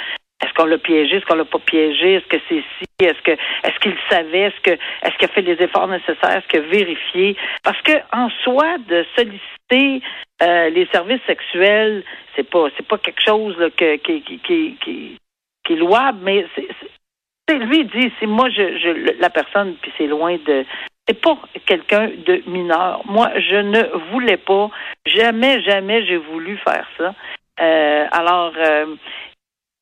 est-ce 0.43 0.53
qu'on 0.55 0.65
l'a 0.65 0.77
piégé? 0.77 1.15
Est-ce 1.15 1.25
qu'on 1.25 1.35
l'a 1.35 1.45
pas 1.45 1.59
piégé? 1.59 2.15
Est-ce 2.15 2.25
que 2.25 2.37
c'est 2.49 2.63
si? 2.77 2.85
Est-ce 2.99 3.21
que 3.21 3.31
est-ce 3.31 3.79
qu'il 3.79 3.95
savait? 4.09 4.39
Est-ce 4.39 4.59
que 4.61 4.71
est-ce 4.71 5.17
qu'il 5.17 5.29
a 5.29 5.33
fait 5.33 5.41
les 5.41 5.63
efforts 5.63 5.87
nécessaires? 5.87 6.37
Est-ce 6.37 6.47
qu'il 6.47 6.59
a 6.59 6.63
vérifié? 6.63 7.37
Parce 7.63 7.81
que 7.81 7.93
en 8.11 8.29
soi, 8.43 8.77
de 8.89 9.05
solliciter 9.15 10.01
euh, 10.41 10.69
les 10.69 10.85
services 10.87 11.21
sexuels, 11.27 12.03
c'est 12.35 12.49
pas 12.49 12.67
c'est 12.75 12.85
pas 12.85 12.97
quelque 12.97 13.23
chose 13.23 13.55
que, 13.77 13.95
qui, 13.97 14.21
qui, 14.21 14.77
qui, 14.83 15.17
qui 15.63 15.73
est 15.73 15.77
louable, 15.77 16.19
mais 16.23 16.45
c'est, 16.55 17.59
lui 17.59 17.79
il 17.79 17.87
dit, 17.87 18.11
c'est 18.19 18.25
moi 18.25 18.49
je, 18.49 18.77
je 18.77 19.19
la 19.19 19.29
personne, 19.29 19.75
puis 19.81 19.91
c'est 19.97 20.07
loin 20.07 20.37
de 20.45 20.65
c'est 21.07 21.19
pas 21.19 21.37
quelqu'un 21.65 22.09
de 22.25 22.41
mineur. 22.47 23.01
Moi, 23.05 23.29
je 23.35 23.57
ne 23.57 24.11
voulais 24.11 24.37
pas, 24.37 24.69
jamais, 25.05 25.61
jamais 25.61 26.05
j'ai 26.05 26.17
voulu 26.17 26.57
faire 26.57 26.87
ça. 26.97 27.13
Euh, 27.59 28.05
alors, 28.11 28.53
euh, 28.57 28.95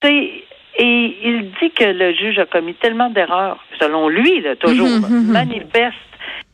et 0.03 1.17
il 1.23 1.51
dit 1.61 1.71
que 1.71 1.83
le 1.83 2.13
juge 2.13 2.39
a 2.39 2.45
commis 2.45 2.73
tellement 2.75 3.09
d'erreurs, 3.09 3.63
selon 3.79 4.07
lui, 4.09 4.41
là, 4.41 4.55
toujours, 4.55 4.87
manifeste 5.11 5.95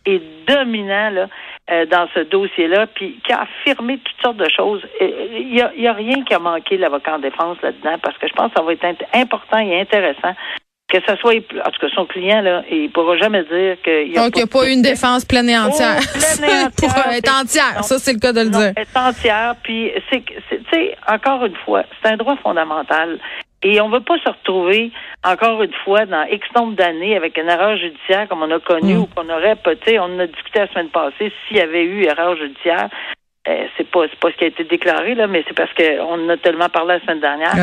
et 0.06 0.22
dominant, 0.48 1.10
là, 1.12 1.30
euh, 1.70 1.86
dans 1.86 2.08
ce 2.14 2.22
dossier-là, 2.22 2.88
puis 2.88 3.20
qui 3.26 3.34
a 3.34 3.42
affirmé 3.42 4.00
toutes 4.00 4.22
sortes 4.22 4.38
de 4.38 4.50
choses. 4.50 4.82
Il 5.02 5.52
n'y 5.52 5.62
a, 5.62 5.72
y 5.76 5.88
a, 5.88 5.94
rien 5.94 6.24
qui 6.24 6.34
a 6.34 6.40
manqué 6.40 6.78
l'avocat 6.78 7.16
en 7.16 7.20
défense 7.20 7.58
là-dedans, 7.62 7.98
parce 8.02 8.18
que 8.18 8.28
je 8.28 8.34
pense 8.34 8.52
que 8.52 8.60
ça 8.60 8.64
va 8.64 8.74
être 8.74 8.86
important 9.14 9.60
et 9.60 9.80
intéressant 9.80 10.34
que 10.88 10.98
ça 11.06 11.18
soit, 11.18 11.34
en 11.34 11.70
tout 11.72 11.80
cas, 11.82 11.88
son 11.94 12.06
client, 12.06 12.40
là, 12.42 12.64
il 12.72 12.90
pourra 12.92 13.18
jamais 13.18 13.44
dire 13.44 13.76
qu'il 13.84 14.14
y 14.14 14.18
a 14.18 14.22
Donc, 14.22 14.36
il 14.36 14.40
n'y 14.40 14.44
a 14.44 14.48
pas 14.48 14.66
eu 14.66 14.72
une 14.72 14.82
défense 14.82 15.26
pleine 15.26 15.50
et 15.50 15.58
entière. 15.58 15.98
pour 16.78 16.90
être 17.12 17.42
entière. 17.42 17.84
ça, 17.84 18.00
c'est 18.00 18.14
le 18.14 18.20
cas 18.20 18.32
de 18.32 18.42
le 18.42 18.50
dire. 18.50 18.72
Être 18.78 18.96
entière, 18.98 19.56
puis 19.62 19.92
c'est, 20.10 20.24
tu 20.24 20.64
sais, 20.72 20.96
encore 21.06 21.46
une 21.46 21.58
fois, 21.66 21.84
c'est 22.02 22.12
un 22.12 22.16
droit 22.16 22.38
fondamental. 22.38 23.20
Et 23.64 23.82
on 23.82 23.90
ne 23.90 23.96
veut 23.96 24.04
pas 24.04 24.18
se 24.20 24.30
retrouver 24.30 24.92
encore 25.24 25.64
une 25.64 25.74
fois 25.84 26.06
dans 26.06 26.24
X 26.26 26.46
nombre 26.56 26.76
d'années 26.76 27.16
avec 27.16 27.38
une 27.38 27.50
erreur 27.50 27.76
judiciaire 27.78 28.28
comme 28.30 28.44
on 28.44 28.52
a 28.52 28.60
connu 28.60 28.94
mm. 28.94 29.00
ou 29.00 29.08
qu'on 29.08 29.30
aurait 29.30 29.56
peut-être, 29.56 30.00
on 30.00 30.20
a 30.20 30.28
discuté 30.28 30.60
la 30.60 30.68
semaine 30.68 30.90
passée 30.90 31.32
s'il 31.48 31.58
y 31.58 31.62
avait 31.62 31.84
eu 31.84 32.04
erreur 32.04 32.38
judiciaire. 32.38 32.90
Euh, 33.48 33.66
c'est 33.78 33.90
pas 33.90 34.02
pas 34.20 34.30
ce 34.32 34.38
qui 34.38 34.44
a 34.44 34.48
été 34.48 34.66
déclaré 34.66 35.16
là, 35.16 35.26
mais 35.26 35.44
c'est 35.48 35.56
parce 35.56 35.72
qu'on 35.74 36.26
en 36.26 36.30
a 36.30 36.38
tellement 36.38 36.70
parlé 36.70 36.96
la 36.96 37.00
semaine 37.02 37.22
dernière. 37.22 37.54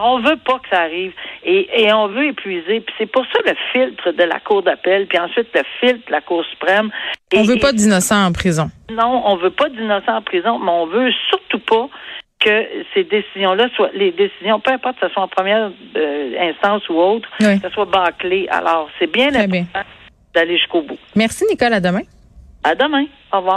On 0.00 0.18
veut 0.20 0.36
pas 0.36 0.58
que 0.58 0.68
ça 0.70 0.82
arrive 0.82 1.12
et, 1.44 1.82
et 1.82 1.92
on 1.92 2.08
veut 2.08 2.26
épuiser. 2.26 2.80
Puis 2.80 2.94
c'est 2.98 3.06
pour 3.06 3.24
ça 3.32 3.38
le 3.46 3.54
filtre 3.72 4.12
de 4.12 4.24
la 4.24 4.40
Cour 4.40 4.62
d'appel, 4.62 5.06
puis 5.06 5.18
ensuite 5.18 5.48
le 5.54 5.62
filtre 5.80 6.06
de 6.06 6.12
la 6.12 6.20
Cour 6.20 6.44
suprême. 6.44 6.90
on 7.34 7.42
veut 7.42 7.58
pas 7.58 7.72
d'innocents 7.72 8.26
en 8.26 8.32
prison. 8.32 8.70
Non, 8.90 9.22
on 9.26 9.36
veut 9.36 9.50
pas 9.50 9.68
d'innocents 9.68 10.16
en 10.16 10.22
prison, 10.22 10.58
mais 10.58 10.70
on 10.70 10.86
veut 10.86 11.10
surtout 11.30 11.60
pas 11.60 11.88
que 12.40 12.84
ces 12.94 13.04
décisions-là 13.04 13.68
soient 13.74 13.90
les 13.94 14.12
décisions, 14.12 14.60
peu 14.60 14.72
importe 14.72 15.00
que 15.00 15.08
ce 15.08 15.12
soit 15.12 15.22
en 15.22 15.28
première 15.28 15.72
euh, 15.96 16.50
instance 16.50 16.88
ou 16.88 16.94
autre, 16.94 17.28
que 17.38 17.58
ce 17.58 17.68
soit 17.70 17.86
bâclé. 17.86 18.46
Alors, 18.50 18.88
c'est 18.98 19.10
bien 19.10 19.34
important 19.34 19.80
d'aller 20.34 20.56
jusqu'au 20.56 20.82
bout. 20.82 20.98
Merci, 21.16 21.44
Nicole. 21.50 21.72
À 21.72 21.80
demain. 21.80 22.02
À 22.62 22.74
demain. 22.74 23.06
Au 23.32 23.38
revoir. 23.38 23.56